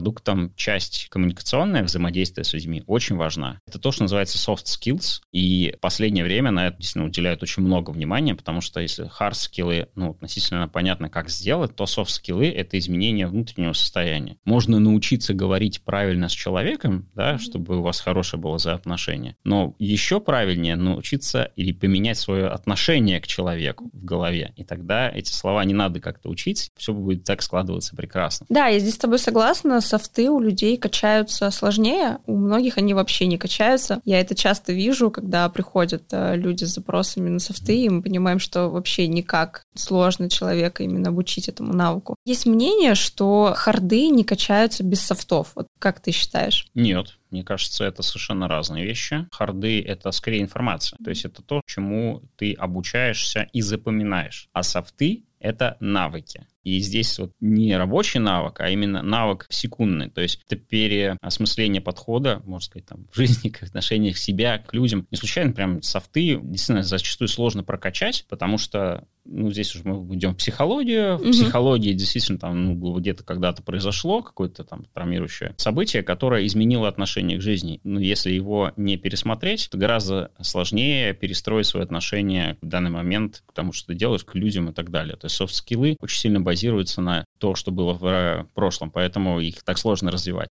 часть 0.57 1.09
коммуникационная, 1.11 1.83
взаимодействие 1.83 2.45
с 2.45 2.53
людьми 2.53 2.83
очень 2.87 3.17
важна. 3.17 3.61
Это 3.67 3.79
то, 3.79 3.93
что 3.93 4.03
называется 4.03 4.39
soft 4.39 4.65
skills, 4.65 5.21
и 5.33 5.75
последнее 5.81 6.25
время 6.25 6.51
на 6.51 6.69
это 6.69 6.79
действительно 6.79 7.07
уделяют 7.07 7.43
очень 7.43 7.63
много 7.63 7.91
внимания, 7.91 8.35
потому 8.35 8.61
что 8.61 8.81
если 8.81 9.07
hard 9.07 9.33
skills, 9.33 9.89
ну, 9.95 10.11
относительно 10.11 10.69
понятно, 10.69 11.09
как 11.09 11.29
сделать, 11.31 11.75
то 11.77 11.85
soft 11.85 12.09
skills— 12.09 12.51
это 12.55 12.79
изменение 12.79 13.27
внутреннего 13.27 13.73
состояния. 13.73 14.37
Можно 14.45 14.79
научиться 14.79 15.35
говорить 15.35 15.83
правильно 15.83 16.29
с 16.29 16.33
человеком, 16.33 17.09
да, 17.15 17.39
чтобы 17.39 17.79
у 17.79 17.83
вас 17.83 18.01
хорошее 18.01 18.41
было 18.41 18.57
взаимоотношение, 18.57 19.37
но 19.45 19.75
еще 19.79 20.21
правильнее 20.21 20.77
научиться 20.77 21.51
или 21.57 21.73
поменять 21.73 22.19
свое 22.19 22.49
отношение 22.49 23.21
к 23.21 23.27
человеку 23.27 23.91
в 23.93 24.05
голове, 24.05 24.53
и 24.57 24.65
тогда 24.65 25.11
эти 25.11 25.31
слова 25.31 25.65
не 25.65 25.75
надо 25.75 26.01
как-то 26.01 26.29
учить, 26.29 26.71
все 26.77 26.93
будет 26.93 27.25
так 27.25 27.43
складываться 27.43 27.97
прекрасно. 27.97 28.47
Да, 28.49 28.67
я 28.67 28.79
здесь 28.79 28.95
с 28.95 28.99
тобой 28.99 29.19
согласна, 29.19 29.81
софты 29.91 30.31
у 30.31 30.41
людей 30.41 30.77
качаются 30.77 31.51
сложнее, 31.51 32.19
у 32.27 32.37
многих 32.37 32.79
они 32.79 32.95
вообще 32.95 33.27
не 33.27 33.39
качаются. 33.39 34.01
Я 34.05 34.21
это 34.21 34.35
часто 34.35 34.73
вижу, 34.73 35.11
когда 35.11 35.49
приходят 35.49 36.05
э, 36.13 36.37
люди 36.37 36.65
с 36.65 36.75
запросами 36.75 37.29
на 37.29 37.41
софты, 37.41 37.85
и 37.85 37.89
мы 37.89 38.03
понимаем, 38.03 38.39
что 38.39 38.69
вообще 38.69 39.09
никак 39.09 39.65
сложно 39.75 40.31
человека 40.31 40.85
именно 40.85 41.09
обучить 41.09 41.49
этому 41.49 41.73
навыку. 41.73 42.15
Есть 42.25 42.47
мнение, 42.47 42.95
что 42.95 43.53
харды 43.57 44.09
не 44.09 44.25
качаются 44.25 44.85
без 44.85 45.01
софтов. 45.01 45.53
Вот 45.57 45.67
как 45.79 46.01
ты 46.01 46.13
считаешь? 46.13 46.69
Нет, 46.75 47.19
мне 47.31 47.43
кажется, 47.43 47.85
это 47.85 48.03
совершенно 48.03 48.47
разные 48.47 48.85
вещи. 48.85 49.27
Харды— 49.33 49.83
это 49.87 50.13
скорее 50.13 50.43
информация. 50.43 50.99
То 51.03 51.11
есть 51.11 51.25
это 51.25 51.43
то, 51.43 51.63
чему 51.67 52.23
ты 52.37 52.53
обучаешься 52.53 53.49
и 53.53 53.61
запоминаешь. 53.61 54.49
А 54.53 54.63
софты— 54.63 55.25
это 55.41 55.77
навыки. 55.81 56.47
И 56.71 56.79
здесь 56.81 57.19
вот 57.19 57.33
не 57.41 57.77
рабочий 57.77 58.21
навык, 58.21 58.61
а 58.61 58.71
именно 58.71 59.03
навык 59.03 59.47
секундный. 59.49 60.09
То 60.09 60.21
есть 60.21 60.41
это 60.47 60.55
переосмысление 60.55 61.83
подхода, 61.83 62.43
можно 62.45 62.65
сказать, 62.65 62.87
там, 62.87 63.09
в 63.11 63.17
жизни, 63.17 63.49
к 63.51 63.65
отношениях 63.65 64.17
себя, 64.17 64.59
к 64.59 64.73
людям. 64.73 65.07
Не 65.11 65.17
случайно 65.17 65.53
прям 65.53 65.83
софты 65.83 66.39
действительно 66.41 66.85
зачастую 66.85 67.29
сложно 67.29 67.65
прокачать, 67.65 68.25
потому 68.29 68.57
что 68.57 69.09
ну, 69.31 69.51
здесь 69.51 69.75
уже 69.75 69.85
мы 69.89 70.15
идем 70.15 70.35
в 70.35 70.37
психологию. 70.37 71.17
В 71.17 71.23
угу. 71.23 71.31
психологии 71.31 71.93
действительно 71.93 72.39
там 72.39 72.65
ну, 72.65 72.99
где-то 72.99 73.25
когда-то 73.25 73.63
произошло 73.63 74.23
какое-то 74.23 74.65
там 74.65 74.85
травмирующее 74.93 75.55
событие, 75.57 76.03
которое 76.03 76.45
изменило 76.47 76.89
отношение 76.89 77.39
к 77.39 77.41
жизни. 77.41 77.81
Но 77.85 78.01
если 78.01 78.31
его 78.33 78.73
не 78.77 78.97
пересмотреть, 78.97 79.69
то 79.71 79.79
гораздо 79.79 80.33
сложнее 80.41 81.15
перестроить 81.15 81.67
свои 81.67 81.83
отношения 81.83 82.59
в 82.61 82.67
данный 82.67 82.91
момент 82.91 83.43
к 83.47 83.53
тому, 83.53 83.73
что 83.73 83.89
ты 83.89 83.95
делаешь, 83.95 84.25
к 84.25 84.35
людям 84.35 84.69
и 84.69 84.73
так 84.73 84.91
далее. 84.91 85.17
То 85.17 85.27
есть 85.27 85.37
софт-скиллы 85.37 85.97
очень 86.01 86.19
сильно 86.19 86.41
базируются 86.41 87.01
на 87.01 87.25
то, 87.39 87.55
что 87.55 87.71
было 87.71 87.93
в 87.95 88.49
прошлом, 88.55 88.91
поэтому 88.91 89.41
их 89.41 89.63
так 89.63 89.79
сложно 89.79 90.11
развивать. 90.11 90.49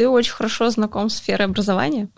Ты 0.00 0.08
очень 0.08 0.32
хорошо 0.32 0.70
знаком 0.70 1.10
с 1.10 1.16
сферой 1.16 1.44
образования. 1.44 2.08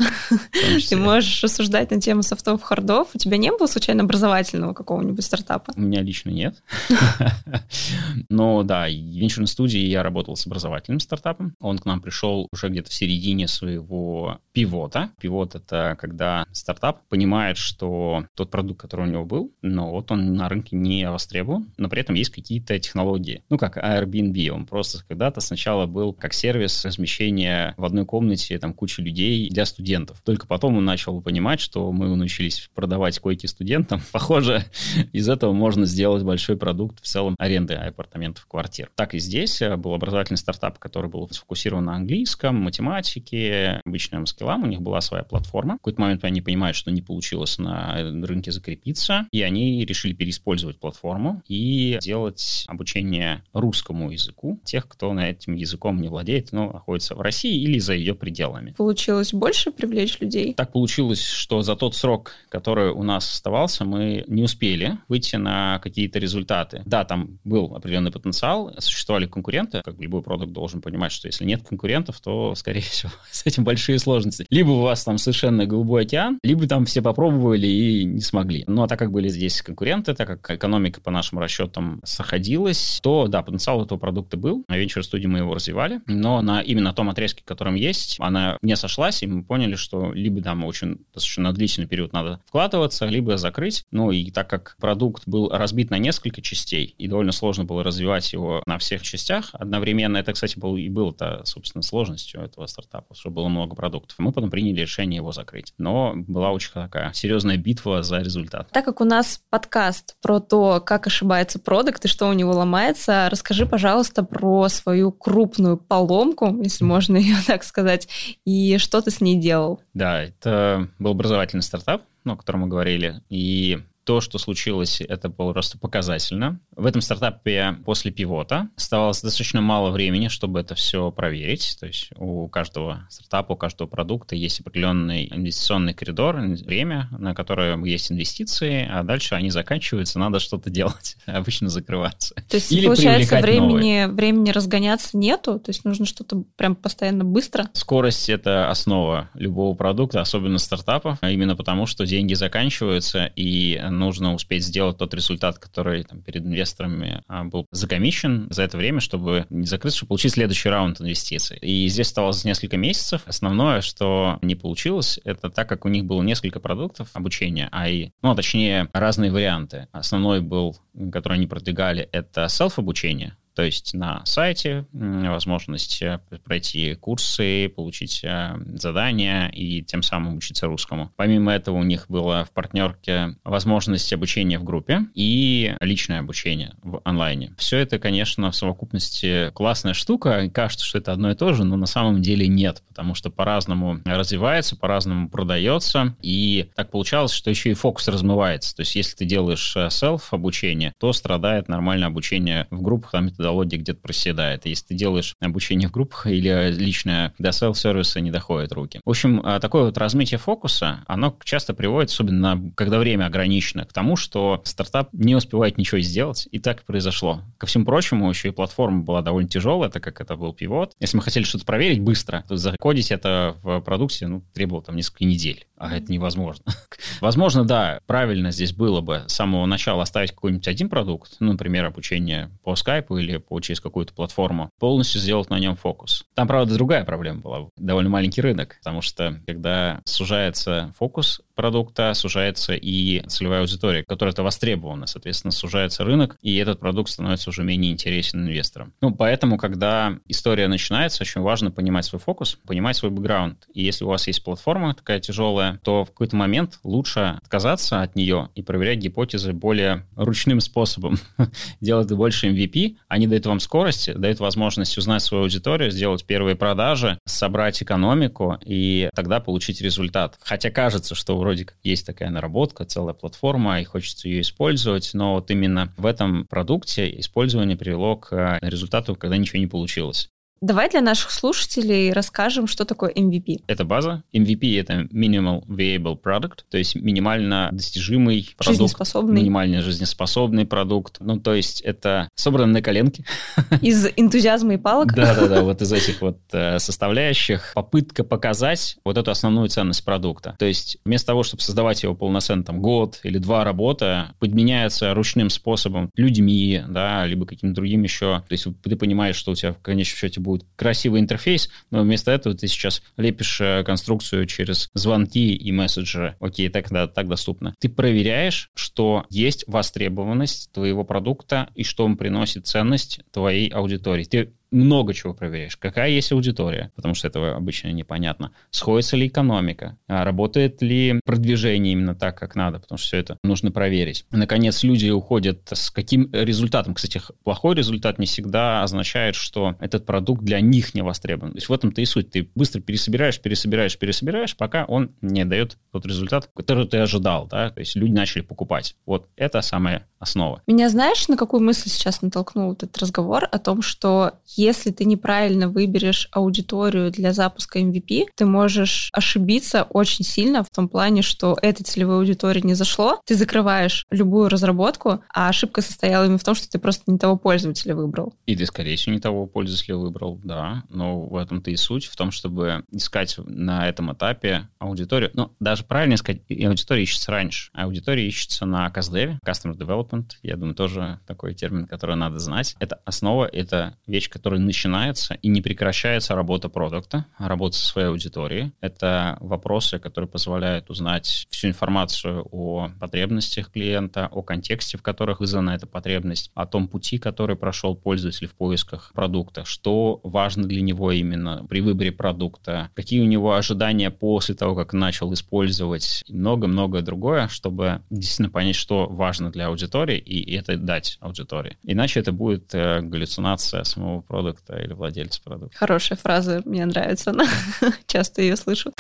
Ты 0.89 0.95
можешь 0.97 1.43
рассуждать 1.43 1.91
на 1.91 2.01
тему 2.01 2.23
софтов, 2.23 2.63
хардов. 2.63 3.09
У 3.13 3.19
тебя 3.19 3.39
не 3.39 3.51
было 3.51 3.67
случайно 3.67 4.05
образовательного 4.05 4.73
какого-нибудь 4.73 5.25
стартапа? 5.25 5.73
У 5.75 5.81
меня 5.81 6.01
лично 6.01 6.31
нет. 6.31 6.63
Но 8.29 8.63
да, 8.63 8.87
в 8.87 8.93
венчурной 8.93 9.49
студии 9.49 9.81
я 9.81 10.05
работал 10.05 10.37
с 10.37 10.47
образовательным 10.47 11.01
стартапом. 11.01 11.57
Он 11.59 11.77
к 11.77 11.85
нам 11.85 12.01
пришел 12.01 12.47
уже 12.53 12.69
где-то 12.69 12.89
в 12.89 12.95
середине 12.95 13.49
своего 13.49 14.39
пивота. 14.53 15.11
Пивот— 15.21 15.55
это 15.55 15.97
когда 15.99 16.47
стартап 16.53 17.07
понимает, 17.09 17.57
что 17.57 18.27
тот 18.35 18.51
продукт, 18.51 18.81
который 18.81 19.07
у 19.07 19.11
него 19.11 19.25
был, 19.25 19.53
но 19.63 19.91
вот 19.91 20.11
он 20.11 20.35
на 20.35 20.49
рынке 20.49 20.77
не 20.77 21.09
востребован, 21.11 21.73
но 21.79 21.89
при 21.89 22.01
этом 22.01 22.15
есть 22.15 22.31
какие-то 22.31 22.79
технологии. 22.79 23.43
Ну, 23.49 23.59
как 23.59 23.77
Airbnb. 23.77 24.51
Он 24.51 24.67
просто 24.67 25.05
когда-то 25.07 25.41
сначала 25.41 25.87
был 25.87 26.13
как 26.13 26.35
сервис 26.35 26.85
размещения 26.85 27.75
в 27.77 27.85
одной 27.85 28.05
комнате 28.05 28.59
там 28.59 28.75
куча 28.75 29.03
людей 29.03 29.49
для 29.51 29.65
студентов. 29.67 30.21
Только 30.23 30.47
потом 30.47 30.77
он 30.77 30.85
начал 30.85 31.21
понимать, 31.21 31.61
что 31.61 31.91
мы 31.93 32.15
научились 32.15 32.71
продавать 32.75 33.19
койки 33.19 33.47
студентам. 33.47 34.01
Похоже, 34.13 34.65
из 35.13 35.29
этого 35.29 35.53
можно 35.53 35.87
сделать 35.87 36.23
большой 36.23 36.57
продукт 36.57 37.01
в 37.01 37.07
целом 37.07 37.35
аренды 37.39 37.75
апартаментов, 37.75 38.47
квартир. 38.47 38.91
Так 38.95 39.15
и 39.15 39.19
здесь 39.19 39.63
э, 39.63 39.77
был 39.77 39.95
образовательный 39.95 40.39
стартап, 40.39 40.79
который 40.79 41.11
был 41.11 41.29
сфокусирован 41.31 41.85
на 41.85 41.97
английском, 41.97 42.57
математике, 42.57 43.81
обычным 43.85 44.27
скиллам. 44.43 44.65
У 44.65 44.67
них 44.67 44.83
была 44.83 45.01
своя 45.01 45.23
платформа. 45.23 45.75
В 45.75 45.79
какой-то 45.79 46.01
момент 46.01 46.25
они 46.25 46.41
понимают, 46.41 46.77
что 46.77 46.91
не 46.91 47.03
получилось 47.03 47.59
на 47.59 47.95
рынке 48.27 48.51
закрепиться, 48.51 49.27
и 49.31 49.43
они 49.43 49.85
решили 49.85 50.13
переиспользовать 50.13 50.79
платформу 50.79 51.43
и 51.49 51.99
делать 52.01 52.65
обучение 52.69 53.43
русскому 53.53 54.11
языку 54.11 54.61
тех, 54.65 54.89
кто 54.89 55.13
на 55.13 55.31
этим 55.31 55.55
языком 55.55 56.01
не 56.01 56.09
владеет, 56.09 56.53
но 56.53 56.73
находится 56.73 57.15
в 57.15 57.21
России 57.21 57.63
или 57.63 57.79
за 57.79 57.95
ее 57.95 58.15
пределами. 58.15 58.75
Получилось 58.77 59.33
больше 59.33 59.71
привлечь 59.71 60.19
людей? 60.21 60.55
Так 60.55 60.73
получилось, 60.73 61.25
что 61.25 61.63
за 61.63 61.77
тот 61.77 61.95
срок, 61.95 62.33
который 62.49 62.91
у 62.91 63.03
нас 63.03 63.31
оставался, 63.33 63.85
мы 63.85 64.25
не 64.27 64.43
успели 64.43 64.99
выйти 65.09 65.37
на 65.37 65.79
какие-то 65.83 66.19
результаты. 66.19 66.83
Да, 66.85 67.05
там 67.05 67.39
был 67.45 67.75
определенный 67.75 68.11
потенциал, 68.11 68.73
существовали 68.79 69.27
конкуренты, 69.27 69.83
как 69.85 69.99
любой 70.01 70.23
продукт 70.23 70.53
должен 70.53 70.81
понимать, 70.81 71.13
что 71.13 71.29
если 71.29 71.45
нет 71.45 71.63
конкурентов, 71.63 72.21
то, 72.21 72.55
скорее 72.55 72.81
всего, 72.81 73.13
с 73.31 73.47
этим 73.47 73.65
большие 73.65 73.99
сложности. 73.99 74.32
Либо 74.51 74.71
у 74.71 74.81
вас 74.81 75.05
там 75.05 75.19
совершенно 75.19 75.67
голубой 75.67 76.03
океан, 76.03 76.39
либо 76.43 76.67
там 76.67 76.85
все 76.87 77.03
попробовали 77.03 77.67
и 77.67 78.05
не 78.05 78.21
смогли. 78.21 78.65
Но 78.67 78.87
так 78.87 78.99
как 78.99 79.13
были 79.13 79.29
здесь 79.29 79.63
конкуренты, 79.63 80.15
так 80.15 80.27
как 80.27 80.57
экономика 80.57 81.01
по 81.01 81.11
нашим 81.11 81.39
расчетам 81.39 82.01
сохранилась, 82.05 83.01
то, 83.03 83.29
да, 83.29 83.43
потенциал 83.43 83.85
этого 83.85 83.99
продукта 83.99 84.37
был. 84.37 84.65
На 84.69 84.77
венчур 84.77 85.05
студии 85.05 85.27
мы 85.27 85.39
его 85.39 85.55
развивали, 85.55 86.01
но 86.07 86.43
на 86.43 86.61
именно 86.61 86.93
том 86.93 87.11
отрезке, 87.11 87.43
котором 87.45 87.75
есть, 87.75 88.17
она 88.19 88.59
не 88.63 88.77
сошлась, 88.77 89.23
и 89.23 89.27
мы 89.27 89.43
поняли, 89.45 89.75
что 89.75 90.13
либо 90.13 90.43
там 90.43 90.65
очень 90.65 90.99
достаточно 91.15 91.53
длительный 91.53 91.89
период 91.89 92.13
надо 92.13 92.41
вкладываться, 92.47 93.07
либо 93.07 93.37
закрыть. 93.37 93.85
Ну 93.91 94.11
и 94.11 94.31
так 94.31 94.49
как 94.49 94.77
продукт 94.81 95.25
был 95.27 95.51
разбит 95.51 95.91
на 95.91 95.99
несколько 95.99 96.43
частей, 96.43 96.95
и 96.99 97.09
довольно 97.09 97.33
сложно 97.33 97.65
было 97.65 97.83
развивать 97.83 98.33
его 98.33 98.63
на 98.67 98.79
всех 98.79 99.03
частях 99.03 99.51
одновременно, 99.53 100.17
это, 100.17 100.33
кстати, 100.33 100.59
был, 100.59 100.77
и 100.77 100.89
было-то, 100.89 101.43
собственно, 101.45 101.83
сложностью 101.83 102.41
этого 102.41 102.67
стартапа, 102.67 103.15
что 103.15 103.31
было 103.31 103.49
много 103.49 103.75
продуктов. 103.75 104.19
Мы 104.23 104.33
потом 104.33 104.51
приняли 104.51 104.81
решение 104.81 105.17
его 105.17 105.33
закрыть. 105.33 105.75
Но 105.79 106.15
была 106.15 106.51
очень 106.51 106.73
такая 106.73 107.13
серьезная 107.13 107.57
битва 107.57 108.03
за 108.03 108.19
результат. 108.19 108.69
Так 108.73 108.85
как 108.85 109.01
у 109.01 109.05
нас 109.05 109.41
подкаст 109.51 110.17
про 110.23 110.41
то, 110.41 110.81
как 110.81 111.07
ошибается 111.07 111.59
продукт 111.59 112.05
и 112.05 112.09
что 112.09 112.29
у 112.29 112.33
него 112.33 112.53
ломается, 112.53 113.29
расскажи, 113.31 113.67
пожалуйста, 113.67 114.23
про 114.23 114.69
свою 114.69 115.13
крупную 115.13 115.77
поломку, 115.77 116.57
если 116.63 116.85
можно 116.85 117.17
ее 117.19 117.37
так 117.47 117.65
сказать, 117.65 118.09
и 118.45 118.79
что 118.79 119.01
ты 119.01 119.11
с 119.11 119.21
ней 119.21 119.37
делал? 119.37 119.81
Да, 119.95 120.23
это 120.23 120.89
был 120.99 121.13
образовательный 121.13 121.63
стартап, 121.63 122.03
ну, 122.25 122.35
о 122.35 122.37
котором 122.37 122.61
мы 122.61 122.69
говорили, 122.69 123.23
и 123.29 123.81
то, 124.05 124.21
что 124.21 124.39
случилось, 124.39 125.01
это 125.01 125.29
было 125.29 125.53
просто 125.53 125.79
показательно. 125.79 126.61
В 126.75 126.87
этом 126.87 127.01
стартапе 127.01 127.77
после 127.85 128.11
пивота 128.11 128.69
оставалось 128.77 129.23
достаточно 129.23 129.61
мало 129.61 129.91
времени, 129.91 130.29
чтобы 130.29 130.61
это 130.61 130.75
все 130.75 131.11
проверить. 131.11 131.77
То 131.79 131.87
есть 131.87 132.11
у 132.17 132.49
каждого 132.49 133.07
стартапа, 133.11 133.53
у 133.53 133.57
каждого 133.57 133.89
продукта 133.89 134.35
есть 134.35 134.61
определенный 134.61 135.29
инвестиционный 135.31 135.95
коридор, 135.95 136.37
время, 136.37 137.09
на 137.13 137.35
которое 137.35 137.77
есть 137.85 138.11
инвестиции, 138.11 138.89
а 138.91 139.03
дальше 139.03 139.35
они 139.35 139.51
заканчиваются, 139.51 140.19
надо 140.19 140.41
что-то 140.41 140.71
делать, 140.71 141.17
обычно 141.27 141.69
закрываться. 141.69 142.35
То 142.35 142.57
есть, 142.57 142.73
Или 142.73 142.87
получается, 142.87 143.41
времени, 143.41 144.07
времени 144.07 144.51
разгоняться 144.51 145.17
нету? 145.17 145.59
То 145.61 145.71
есть 145.71 145.85
нужно 145.85 146.07
что-то 146.07 146.45
прям 146.57 146.75
постоянно 146.75 147.25
быстро? 147.25 147.69
Скорость— 147.73 148.29
это 148.31 148.69
основа 148.71 149.31
любого 149.35 149.75
продукта, 149.75 150.21
особенно 150.21 150.59
стартапов, 150.59 151.19
именно 151.23 151.57
потому, 151.57 151.87
что 151.87 152.07
деньги 152.07 152.35
заканчиваются, 152.35 153.31
и 153.37 153.81
нужно 153.99 154.35
успеть 154.35 154.65
сделать 154.65 154.99
тот 154.99 155.15
результат, 155.15 155.59
который 155.59 156.05
там, 156.05 156.23
перед 156.23 156.45
инвесторами 156.45 157.23
а, 157.29 157.45
был 157.45 157.67
закомищен 157.71 158.49
за 158.51 158.63
это 158.63 158.77
время, 158.77 159.01
чтобы 159.01 159.47
не 159.51 159.67
закрыть, 159.67 159.95
чтобы 159.95 160.09
получить 160.09 160.33
следующий 160.33 160.69
раунд 160.69 161.01
инвестиций. 161.01 161.59
И 161.59 161.89
здесь 161.89 162.09
оставалось 162.09 162.45
несколько 162.45 162.77
месяцев. 162.77 163.23
Основное, 163.27 163.81
что 163.81 164.39
не 164.43 164.55
получилось, 164.55 165.21
это 165.25 165.51
так 165.51 165.69
как 165.69 165.85
у 165.85 165.89
них 165.89 166.05
было 166.05 166.23
несколько 166.23 166.61
продуктов 166.61 167.09
обучения, 167.13 167.69
а 167.73 167.89
и, 167.89 168.11
ну, 168.23 168.31
а 168.31 168.35
точнее, 168.35 168.89
разные 168.93 169.31
варианты. 169.31 169.89
Основной 169.93 170.41
был, 170.41 170.77
который 171.13 171.35
они 171.35 171.47
продвигали, 171.47 172.09
это 172.13 172.49
селф-обучение, 172.49 173.37
То 173.55 173.63
есть 173.63 173.95
на 173.95 174.25
сайте 174.25 174.87
возможность 174.93 176.03
э, 176.03 176.21
пройти 176.45 176.95
курсы, 176.95 177.69
получить 177.69 178.23
э, 178.25 178.57
задания 178.75 179.49
и 179.49 179.83
тем 179.83 180.03
самым 180.03 180.37
учиться 180.37 180.67
русскому. 180.67 181.13
Помимо 181.17 181.53
этого 181.53 181.77
у 181.77 181.83
них 181.83 182.07
была 182.09 182.45
в 182.45 182.51
партнерке 182.51 183.37
возможность 183.45 184.13
обучения 184.13 184.59
в 184.59 184.65
группе 184.65 185.03
и 185.15 185.75
личное 185.81 186.21
обучение 186.21 186.75
в 186.83 187.01
онлайне. 187.05 187.55
Все 187.59 187.79
это, 187.79 187.99
конечно, 187.99 188.51
в 188.51 188.57
совокупности 188.57 189.51
классная 189.51 189.95
штука. 189.95 190.49
Кажется, 190.53 190.87
что 190.87 190.99
это 190.99 191.13
одно 191.13 191.31
и 191.31 191.35
то 191.35 191.53
же, 191.53 191.65
но 191.65 191.77
на 191.77 191.87
самом 191.87 192.23
деле 192.23 192.49
нет, 192.49 192.83
потому 192.89 193.15
что 193.15 193.31
по-разному 193.31 194.01
развивается, 194.05 194.77
по-разному 194.77 195.29
продается. 195.29 196.17
И 196.23 196.71
так 196.75 196.91
получалось, 196.91 197.33
что 197.33 197.51
еще 197.51 197.71
и 197.71 197.75
фокус 197.75 198.09
размывается. 198.09 198.75
То 198.75 198.81
есть 198.81 198.97
если 198.97 199.17
ты 199.17 199.25
делаешь 199.25 199.77
селф-обучение, 199.91 200.91
э, 200.91 200.93
то 200.99 201.13
страдает 201.13 201.69
нормальное 201.69 202.09
обучение 202.09 202.67
в 202.71 202.83
группах, 202.83 203.11
там 203.13 203.29
методология 203.43 203.79
где-то 203.79 204.01
проседает. 204.01 204.67
Если 204.67 204.87
ты 204.87 204.95
делаешь 204.95 205.35
обучение 205.41 205.89
в 205.89 205.93
группах 205.93 206.27
или 206.27 206.71
личное, 206.71 207.35
до 207.39 207.51
селф-сервиса 207.51 208.21
не 208.21 208.31
доходят 208.31 208.73
руки. 208.73 209.01
В 209.05 209.11
общем, 209.11 209.41
а, 209.45 209.59
такое 209.59 209.85
вот 209.85 209.99
размытие 209.99 210.39
фокуса, 210.39 211.05
оно 211.07 211.37
часто 211.45 211.75
приводит, 211.75 212.11
особенно 212.11 212.73
когда 212.77 212.99
время 212.99 213.27
ограничено, 213.27 213.85
к 213.85 213.93
тому, 213.93 214.17
что 214.17 214.63
стартап 214.65 215.09
не 215.13 215.35
успевает 215.35 215.77
ничего 215.77 216.01
сделать, 216.01 216.49
и 216.51 216.59
так 216.59 216.83
и 216.83 216.85
произошло. 216.85 217.43
Ко 217.59 217.67
всему 217.67 217.85
прочему, 217.85 218.31
еще 218.31 218.49
и 218.49 218.53
платформа 218.53 219.03
была 219.03 219.23
довольно 219.23 219.49
тяжелая, 219.49 219.91
так 219.91 220.03
как 220.03 220.21
это 220.21 220.37
был 220.37 220.53
пивот. 220.53 220.93
Если 221.01 221.17
мы 221.17 221.23
хотели 221.23 221.45
что-то 221.45 221.65
проверить 221.65 222.01
быстро, 222.01 222.45
то 222.49 222.57
закодить 222.57 223.11
это 223.11 223.57
в 223.63 223.81
продукте 223.81 224.29
ну, 224.29 224.45
требовало 224.53 224.85
там 224.85 224.97
несколько 224.97 225.25
недель 225.25 225.67
а 225.83 225.97
это 225.97 226.13
невозможно. 226.13 226.65
Возможно, 227.21 227.65
да, 227.65 227.99
правильно 228.07 228.53
здесь 228.53 228.73
было 228.73 229.01
бы 229.01 229.25
с 229.27 229.33
самого 229.33 229.67
начала 229.67 230.05
оставить 230.05 230.31
какой-нибудь 230.31 230.69
один 230.69 230.89
продукт, 230.89 231.35
ну, 231.41 231.53
например, 231.53 231.85
обучение 231.85 232.51
по 232.63 232.77
скайпу 232.77 233.19
или 233.19 233.32
по, 233.39 233.61
через 233.61 233.81
какую-то 233.81 234.13
платформу, 234.13 234.71
полностью 234.79 235.21
сделать 235.21 235.51
на 235.51 235.59
нем 235.59 235.77
фокус. 235.77 236.25
Там, 236.35 236.49
правда, 236.49 236.75
другая 236.75 237.05
проблема 237.05 237.41
была, 237.41 237.69
довольно 237.77 238.11
маленький 238.11 238.41
рынок, 238.41 238.77
потому 238.79 239.03
что 239.03 239.41
когда 239.47 240.01
сужается 240.05 240.93
фокус 240.99 241.43
продукта, 241.55 242.15
сужается 242.15 242.75
и 242.75 243.23
целевая 243.29 243.61
аудитория, 243.61 244.05
которая 244.05 244.33
это 244.33 244.43
востребована, 244.43 245.07
соответственно, 245.07 245.53
сужается 245.53 246.05
рынок, 246.05 246.37
и 246.43 246.57
этот 246.57 246.81
продукт 246.81 247.11
становится 247.11 247.51
уже 247.51 247.65
менее 247.65 247.93
интересен 247.93 248.41
инвесторам. 248.41 248.93
Ну, 249.01 249.15
поэтому, 249.15 249.59
когда 249.59 250.19
история 250.27 250.69
начинается, 250.69 251.23
очень 251.23 251.41
важно 251.41 251.71
понимать 251.71 252.05
свой 252.05 252.21
фокус, 252.21 252.59
понимать 252.67 252.97
свой 252.97 253.11
бэкграунд. 253.11 253.67
И 253.75 253.83
если 253.83 254.05
у 254.05 254.09
вас 254.09 254.27
есть 254.27 254.43
платформа 254.43 254.95
такая 254.95 255.21
тяжелая, 255.21 255.79
то 255.83 256.05
в 256.05 256.09
какой-то 256.09 256.37
момент 256.37 256.79
лучше 256.85 257.39
отказаться 257.43 258.03
от 258.03 258.17
нее 258.17 258.49
и 258.55 258.63
проверять 258.63 258.99
гипотезы 258.99 259.53
более 259.53 260.07
ручным 260.17 260.61
способом. 260.61 261.19
Делать 261.81 262.11
больше 262.13 262.49
MVP, 262.49 262.97
они 263.09 263.27
дают 263.27 263.47
вам 263.47 263.61
скорость, 263.61 264.13
дают 264.15 264.41
возможность 264.41 264.97
узнать 264.99 265.23
свою 265.23 265.45
аудиторию, 265.45 265.91
сделать 265.91 266.25
первые 266.25 266.57
продажи, 266.57 267.19
собрать 267.25 267.83
экономику 267.83 268.59
и 268.65 269.09
тогда 269.15 269.41
получить 269.41 269.81
результат. 269.81 270.39
Хотя 270.43 270.71
кажется, 270.71 271.15
что 271.15 271.37
вроде 271.43 271.65
как 271.65 271.77
есть 271.83 272.07
такая 272.07 272.31
наработка, 272.31 272.85
целая 272.85 273.15
платформа, 273.15 273.81
и 273.81 273.85
хочется 273.85 274.29
ее 274.29 274.41
использовать, 274.41 275.11
но 275.13 275.35
вот 275.35 275.51
именно 275.51 275.93
в 275.97 276.07
этом 276.07 276.47
продукте 276.47 277.19
использование 277.21 277.77
привело 277.77 278.17
к 278.17 278.59
результату, 278.63 279.17
когда 279.17 279.37
ничего 279.37 279.59
не 279.59 279.67
получилось. 279.67 280.31
Давай 280.63 280.89
для 280.89 281.01
наших 281.01 281.33
слушателей 281.33 282.13
расскажем, 282.13 282.69
что 282.69 282.85
такое 282.85 283.13
MVP. 283.13 283.65
Это 283.67 283.85
база. 283.85 284.23
MVP— 284.33 284.81
это 284.81 285.09
Minimal 285.13 285.67
Viable 285.67 286.17
Product, 286.23 286.61
то 286.71 286.79
есть 286.79 286.95
минимально 286.95 287.69
достижимый 287.73 288.49
продукт. 288.57 288.79
Жизнеспособный. 288.79 289.41
Минимально 289.41 289.83
жизнеспособный 289.83 290.65
продукт. 290.65 291.17
Ну, 291.19 291.41
то 291.41 291.53
есть 291.53 291.81
это 291.81 292.29
собрано 292.37 292.75
на 292.75 292.81
коленке. 292.81 293.25
Из 293.81 294.07
энтузиазма 294.17 294.75
и 294.75 294.77
палок? 294.77 295.15
Да-да-да, 295.15 295.63
вот 295.63 295.83
из 295.83 295.93
этих 295.93 296.21
вот 296.21 296.39
э, 296.53 296.79
составляющих. 296.79 297.73
Попытка 297.75 298.23
показать 298.23 298.99
вот 299.05 299.19
эту 299.19 299.33
основную 299.33 299.69
ценность 299.69 300.05
продукта. 300.05 300.55
То 300.61 300.67
есть 300.67 300.99
вместо 301.05 301.27
того, 301.27 301.43
чтобы 301.43 301.65
создавать 301.65 302.05
его 302.05 302.15
полноценно 302.15 302.63
там 302.63 302.81
год 302.81 303.19
или 303.25 303.39
два 303.39 303.65
работы, 303.65 304.27
подменяется 304.39 305.13
ручным 305.13 305.51
способом 305.51 306.09
людьми, 306.15 306.83
да, 306.89 307.27
либо 307.27 307.47
каким-то 307.47 307.75
другим 307.75 308.05
еще. 308.05 308.45
То 308.49 308.53
есть 308.53 308.69
ты 308.85 308.95
понимаешь, 308.95 309.35
что 309.35 309.51
у 309.51 309.55
тебя 309.57 309.73
в 309.73 309.79
конечном 309.79 310.19
счете 310.19 310.41
будет 310.41 310.52
будет 310.53 310.67
красивый 310.77 311.21
интерфейс, 311.21 311.71
но 311.91 312.03
вместо 312.03 312.31
этого 312.31 312.55
ты 312.55 312.67
сейчас 312.67 313.03
лепишь 313.17 313.61
э, 313.61 313.83
конструкцию 313.85 314.47
через 314.47 314.91
звонки 314.95 315.55
и 315.55 315.73
мессенджеры. 315.73 316.37
Окей, 316.41 316.69
так, 316.69 316.91
да, 316.91 317.07
так 317.07 317.29
доступно. 317.29 317.75
Ты 317.79 317.89
проверяешь, 317.89 318.71
что 318.75 319.25
есть 319.31 319.65
востребованность 319.67 320.71
твоего 320.73 321.05
продукта 321.05 321.71
и 321.75 321.85
что 321.85 322.05
он 322.05 322.17
приносит 322.17 322.67
ценность 322.67 323.21
твоей 323.31 323.69
аудитории. 323.69 324.25
Ты 324.25 324.53
много 324.73 325.15
чего 325.15 325.35
проверяешь. 325.35 325.77
Какая 325.77 326.11
есть 326.11 326.33
аудитория, 326.33 326.91
потому 326.97 327.15
что 327.15 327.29
этого 327.29 327.55
обычно 327.55 327.93
непонятно. 327.93 328.53
Сходится 328.71 329.17
ли 329.17 329.27
экономика, 329.27 329.99
а 330.09 330.25
работает 330.25 330.83
ли 330.83 331.21
продвижение 331.25 331.93
именно 331.93 332.15
так, 332.15 332.39
как 332.39 332.55
надо, 332.55 332.81
потому 332.81 332.99
что 332.99 333.07
все 333.07 333.19
это 333.19 333.39
нужно 333.43 333.71
проверить. 333.71 334.27
Наконец, 334.31 334.83
люди 334.83 335.11
уходят 335.11 335.69
с 335.71 335.91
каким 335.91 336.31
результатом. 336.33 336.95
Кстати, 336.95 337.21
плохой 337.45 337.75
результат 337.75 338.19
не 338.19 338.27
всегда 338.27 338.83
означает, 338.83 339.35
что 339.35 339.77
этот 339.81 340.07
продукт 340.07 340.43
для 340.43 340.61
них 340.61 340.95
не 340.95 341.03
востребован. 341.03 341.53
То 341.53 341.59
есть 341.59 341.69
в 341.69 341.73
этом-то 341.73 342.01
и 342.01 342.05
суть. 342.05 342.31
Ты 342.31 342.49
быстро 342.55 342.81
пересобираешь, 342.81 343.41
пересобираешь, 343.41 343.99
пересобираешь, 343.99 344.57
пока 344.57 344.85
он 344.85 345.13
не 345.21 345.45
дает 345.45 345.77
тот 345.93 346.07
результат, 346.07 346.51
который 346.55 346.87
ты 346.87 346.99
ожидал. 346.99 347.47
Да? 347.47 347.71
То 347.71 347.81
есть 347.81 347.97
люди 347.97 348.13
начали 348.13 348.43
покупать. 348.43 348.97
Вот 349.07 349.29
это 349.37 349.61
самая 349.61 350.07
основа. 350.19 350.63
Меня 350.67 350.89
знаешь, 350.89 351.29
на 351.29 351.37
какую 351.37 351.63
мысль 351.63 351.91
сейчас 351.91 352.23
натолкнул 352.23 352.73
этот 352.73 352.97
разговор 352.99 353.49
о 353.51 353.59
том, 353.59 353.83
что 353.83 354.41
если 354.63 354.91
ты 354.91 355.05
неправильно 355.05 355.69
выберешь 355.69 356.29
аудиторию 356.33 357.11
для 357.11 357.33
запуска 357.33 357.81
MVP, 357.81 358.27
ты 358.37 358.47
можешь 358.47 359.11
ошибиться 359.13 359.85
очень 359.85 360.25
сильно 360.25 360.63
в 360.63 360.71
том 360.71 360.89
плане, 360.89 361.23
что 361.23 361.57
этой 361.61 361.83
целевой 361.83 362.17
аудитории 362.17 362.61
не 362.65 362.75
зашло, 362.75 363.21
ты 363.27 363.35
закрываешь 363.35 364.05
любую 364.11 364.49
разработку, 364.49 365.23
а 365.33 365.49
ошибка 365.49 365.83
состояла 365.83 366.25
именно 366.25 366.39
в 366.39 366.45
том, 366.45 366.55
что 366.55 366.69
ты 366.69 366.79
просто 366.79 367.11
не 367.11 367.19
того 367.19 367.37
пользователя 367.37 367.95
выбрал. 367.95 368.35
И 368.47 368.57
ты, 368.57 368.67
скорее 368.67 368.97
всего, 368.97 369.15
не 369.15 369.21
того 369.21 369.47
пользователя 369.47 369.97
выбрал, 369.97 370.41
да. 370.45 370.85
Но 370.89 371.27
в 371.27 371.37
этом-то 371.37 371.71
и 371.71 371.77
суть, 371.77 372.07
в 372.07 372.17
том, 372.17 372.31
чтобы 372.31 372.85
искать 372.91 373.37
на 373.39 373.89
этом 373.89 374.13
этапе 374.13 374.69
аудиторию. 374.79 375.31
Ну, 375.35 375.53
даже 375.61 375.85
правильно 375.85 376.17
сказать, 376.17 376.43
аудитория 376.51 377.03
ищется 377.03 377.31
раньше. 377.31 377.71
Аудитория 377.73 378.27
ищется 378.27 378.67
на 378.67 378.89
CastDev, 378.89 379.39
Customer 379.47 379.77
Development. 379.77 380.27
Я 380.43 380.57
думаю, 380.57 380.75
тоже 380.75 381.21
такой 381.27 381.55
термин, 381.55 381.87
который 381.87 382.17
надо 382.17 382.39
знать. 382.39 382.77
Это 382.79 383.01
основа, 383.05 383.47
это 383.47 383.97
вещь, 384.07 384.29
которая 384.29 384.52
которой 384.53 384.67
начинается 384.67 385.35
и 385.35 385.49
не 385.49 385.63
прекращается 385.63 386.35
работа 386.35 386.69
продукта, 386.69 387.25
работа 387.39 387.77
со 387.77 387.87
своей 387.87 388.09
аудиторией. 388.09 388.73
Это 388.83 389.39
вопросы, 389.41 389.99
которые 389.99 390.29
позволяют 390.29 390.91
узнать 390.91 391.47
всю 391.49 391.69
информацию 391.69 392.47
о 392.51 392.91
потребностях 393.01 393.71
клиента, 393.71 394.29
о 394.31 394.43
контексте, 394.43 394.99
в 394.99 395.03
которых 395.03 395.41
вызвана 395.41 395.71
эта 395.71 395.87
потребность, 395.87 396.51
о 396.55 396.67
том 396.67 396.87
пути, 396.87 397.17
который 397.19 397.57
прошел 397.57 397.97
пользователь 397.97 398.47
в 398.47 398.55
поисках 398.55 399.13
продукта, 399.15 399.65
что 399.65 400.21
важно 400.23 400.65
для 400.65 400.83
него 400.83 401.13
именно 401.13 401.65
при 401.67 401.81
выборе 401.81 402.13
продукта, 402.13 402.91
какие 402.95 403.23
у 403.23 403.27
него 403.27 403.55
ожидания 403.55 404.11
после 404.11 404.55
того, 404.55 404.75
как 404.75 404.93
начал 404.93 405.33
использовать, 405.33 406.25
и 406.27 406.35
много-многое 406.35 407.01
другое, 407.01 407.49
чтобы 407.49 408.03
действительно 408.11 408.51
понять, 408.51 408.77
что 408.77 409.07
важно 409.07 409.51
для 409.51 409.69
аудитории, 409.69 410.19
и 410.19 410.55
это 410.55 410.77
дать 410.77 411.17
аудитории. 411.21 411.79
Иначе 411.85 412.21
это 412.21 412.33
будет 412.33 412.75
э, 412.75 413.01
галлюцинация 413.01 413.85
самого 413.85 414.21
продукта 414.43 414.77
или 414.77 414.93
владельца 414.93 415.41
продукта. 415.43 415.77
Хорошая 415.77 416.19
фраза, 416.19 416.63
мне 416.65 416.85
нравится 416.85 417.31
она. 417.31 417.47
Часто 418.07 418.43
ее 418.43 418.57
слышу. 418.57 418.93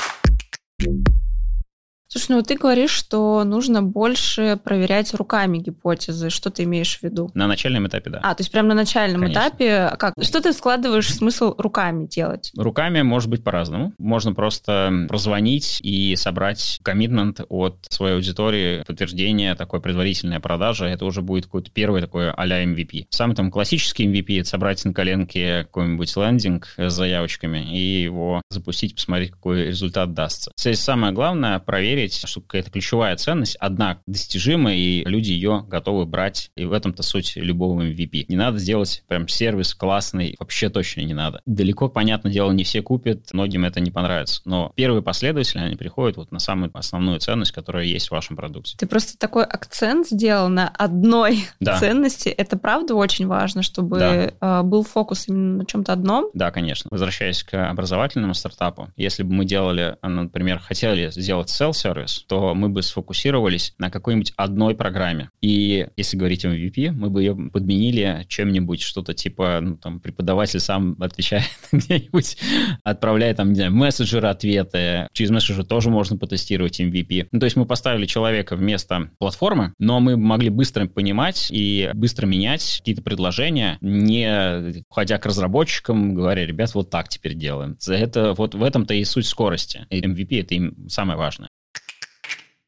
Слушай, 2.12 2.36
ну 2.36 2.42
ты 2.42 2.56
говоришь, 2.56 2.90
что 2.90 3.42
нужно 3.42 3.82
больше 3.82 4.58
проверять 4.62 5.14
руками 5.14 5.56
гипотезы. 5.56 6.28
Что 6.28 6.50
ты 6.50 6.64
имеешь 6.64 6.98
в 6.98 7.02
виду? 7.02 7.30
На 7.32 7.46
начальном 7.46 7.86
этапе, 7.86 8.10
да. 8.10 8.20
А, 8.22 8.34
то 8.34 8.42
есть 8.42 8.52
прямо 8.52 8.68
на 8.68 8.74
начальном 8.74 9.22
Конечно. 9.22 9.40
этапе. 9.40 9.96
Как? 9.98 10.12
Что 10.20 10.42
ты 10.42 10.52
складываешь 10.52 11.10
смысл 11.10 11.54
руками 11.56 12.06
делать? 12.06 12.52
Руками 12.54 13.00
может 13.00 13.30
быть 13.30 13.42
по-разному. 13.42 13.94
Можно 13.96 14.34
просто 14.34 15.06
прозвонить 15.08 15.80
и 15.82 16.14
собрать 16.16 16.80
коммитмент 16.82 17.40
от 17.48 17.86
своей 17.88 18.16
аудитории, 18.16 18.84
подтверждение, 18.86 19.54
такой 19.54 19.80
предварительная 19.80 20.40
продажа. 20.40 20.84
Это 20.84 21.06
уже 21.06 21.22
будет 21.22 21.46
какой-то 21.46 21.70
первый 21.70 22.02
такой 22.02 22.30
а-ля 22.30 22.62
MVP. 22.62 23.06
Самый 23.08 23.34
там 23.34 23.50
классический 23.50 24.06
MVP— 24.06 24.40
это 24.40 24.50
собрать 24.50 24.84
на 24.84 24.92
коленке 24.92 25.62
какой-нибудь 25.64 26.14
лендинг 26.16 26.68
с 26.76 26.92
заявочками 26.92 27.74
и 27.74 28.02
его 28.02 28.42
запустить, 28.50 28.96
посмотреть, 28.96 29.30
какой 29.30 29.68
результат 29.68 30.12
дастся. 30.12 30.52
Здесь 30.58 30.80
самое 30.80 31.14
главное— 31.14 31.58
проверить, 31.60 32.01
проверить, 32.02 32.28
что 32.28 32.40
какая-то 32.40 32.70
ключевая 32.70 33.16
ценность, 33.16 33.56
одна 33.56 33.98
достижимая, 34.06 34.74
и 34.74 35.04
люди 35.04 35.30
ее 35.30 35.64
готовы 35.68 36.06
брать. 36.06 36.50
И 36.56 36.64
в 36.64 36.72
этом-то 36.72 37.02
суть 37.02 37.36
любого 37.36 37.82
MVP. 37.82 38.26
Не 38.28 38.36
надо 38.36 38.58
сделать 38.58 39.04
прям 39.08 39.28
сервис 39.28 39.74
классный, 39.74 40.36
вообще 40.38 40.68
точно 40.68 41.02
не 41.02 41.14
надо. 41.14 41.40
Далеко, 41.46 41.88
понятное 41.88 42.32
дело, 42.32 42.50
не 42.52 42.64
все 42.64 42.82
купят, 42.82 43.32
многим 43.32 43.64
это 43.64 43.80
не 43.80 43.90
понравится. 43.90 44.42
Но 44.44 44.72
первые 44.74 45.02
последователи, 45.02 45.60
они 45.60 45.76
приходят 45.76 46.16
вот 46.16 46.32
на 46.32 46.38
самую 46.38 46.70
основную 46.74 47.20
ценность, 47.20 47.52
которая 47.52 47.84
есть 47.84 48.08
в 48.08 48.12
вашем 48.12 48.36
продукте. 48.36 48.76
Ты 48.78 48.86
просто 48.86 49.16
такой 49.18 49.44
акцент 49.44 50.08
сделал 50.08 50.48
на 50.48 50.68
одной 50.68 51.46
да. 51.60 51.78
ценности. 51.78 52.28
Это 52.28 52.58
правда 52.58 52.94
очень 52.94 53.26
важно, 53.26 53.62
чтобы 53.62 53.98
да. 53.98 54.32
А, 54.40 54.62
был 54.62 54.82
фокус 54.82 55.28
именно 55.28 55.58
на 55.58 55.66
чем-то 55.66 55.92
одном? 55.92 56.30
Да, 56.34 56.50
конечно. 56.50 56.88
Возвращаясь 56.90 57.42
к 57.42 57.70
образовательному 57.70 58.34
стартапу, 58.34 58.88
если 58.96 59.22
бы 59.22 59.32
мы 59.32 59.44
делали, 59.44 59.96
например, 60.02 60.58
хотели 60.58 61.10
сделать 61.10 61.50
sell-сервис, 61.92 62.24
то 62.26 62.54
мы 62.54 62.68
бы 62.68 62.82
сфокусировались 62.82 63.74
на 63.78 63.90
какой-нибудь 63.90 64.32
одной 64.36 64.74
программе. 64.74 65.30
И 65.40 65.88
если 65.96 66.16
говорить 66.16 66.44
о 66.44 66.48
MVP, 66.48 66.90
мы 66.90 67.10
бы 67.10 67.22
ее 67.22 67.34
подменили 67.34 68.24
чем-нибудь, 68.28 68.80
что-то 68.80 69.14
типа, 69.14 69.60
ну, 69.62 69.76
там, 69.76 70.00
преподаватель 70.00 70.60
сам 70.60 70.96
отвечает 71.00 71.44
где-нибудь, 71.72 72.36
отправляет, 72.84 73.36
там, 73.36 73.50
не 73.50 73.56
знаю, 73.56 73.72
мессенджеры 73.72 74.28
ответы. 74.28 75.08
Через 75.12 75.30
мессенджер 75.30 75.64
тоже 75.64 75.90
можно 75.90 76.16
потестировать 76.16 76.80
MVP. 76.80 77.28
Ну, 77.32 77.40
то 77.40 77.44
есть 77.44 77.56
мы 77.56 77.66
поставили 77.66 78.06
человека 78.06 78.56
вместо 78.56 79.10
платформы, 79.18 79.74
но 79.78 80.00
мы 80.00 80.16
могли 80.16 80.50
быстро 80.50 80.86
понимать 80.86 81.48
и 81.50 81.90
быстро 81.94 82.26
менять 82.26 82.78
какие-то 82.78 83.02
предложения, 83.02 83.78
не 83.80 84.84
ходя 84.90 85.18
к 85.18 85.26
разработчикам, 85.26 86.14
говоря, 86.14 86.46
ребят, 86.46 86.74
вот 86.74 86.90
так 86.90 87.08
теперь 87.08 87.34
делаем. 87.34 87.76
Это 87.86 88.32
вот 88.34 88.54
в 88.54 88.62
этом-то 88.62 88.94
и 88.94 89.04
суть 89.04 89.26
скорости. 89.26 89.86
И 89.90 90.00
MVP— 90.00 90.40
это 90.42 90.54
им 90.54 90.88
самое 90.88 91.18
важное. 91.18 91.48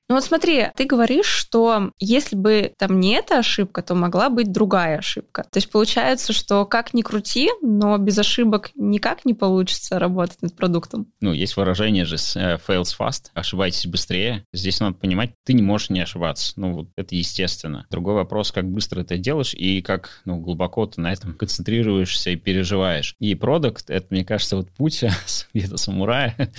Ну 0.09 0.17
вот 0.17 0.25
смотри, 0.25 0.67
ты 0.77 0.85
говоришь, 0.85 1.27
что 1.27 1.91
если 1.99 2.37
бы 2.37 2.73
там 2.79 3.01
не 3.01 3.15
эта 3.15 3.39
ошибка, 3.39 3.83
то 3.83 3.95
могла 3.95 4.29
быть 4.29 4.53
другая 4.53 4.99
ошибка. 4.99 5.45
То 5.51 5.57
есть 5.57 5.71
получается, 5.71 6.35
что 6.35 6.67
как 6.67 6.93
ни 6.93 7.01
крути, 7.01 7.51
но 7.63 7.97
без 7.97 8.19
ошибок 8.19 8.71
никак 8.75 9.25
не 9.25 9.33
получится 9.33 9.99
работать 9.99 10.43
над 10.43 10.55
продуктом. 10.55 11.07
Ну, 11.21 11.33
есть 11.33 11.57
выражение 11.57 12.05
же 12.05 12.17
uh, 12.17 12.61
fails 12.67 12.95
fast, 12.99 13.31
ошибайтесь 13.33 13.87
быстрее. 13.87 14.45
Здесь 14.53 14.79
надо 14.81 14.97
понимать, 14.97 15.31
ты 15.45 15.55
не 15.55 15.63
можешь 15.63 15.89
не 15.89 16.01
ошибаться. 16.01 16.53
Ну, 16.57 16.75
вот 16.75 16.89
это 16.97 17.15
естественно. 17.15 17.87
Другой 17.91 18.15
вопрос, 18.15 18.53
как 18.53 18.71
быстро 18.71 19.05
ты 19.05 19.17
делаешь 19.17 19.55
и 19.55 19.81
как 19.81 20.21
ну, 20.27 20.37
глубоко 20.37 20.87
ты 20.87 21.01
на 21.01 21.13
этом 21.13 21.33
концентрируешься 21.33 22.31
и 22.31 22.37
переживаешь. 22.37 23.15
И 23.21 23.35
продукт, 23.35 23.89
это, 23.89 24.07
мне 24.11 24.25
кажется, 24.25 24.57
вот 24.57 24.71
путь 24.71 25.03
где-то 25.55 25.79
самурая, 25.79 26.53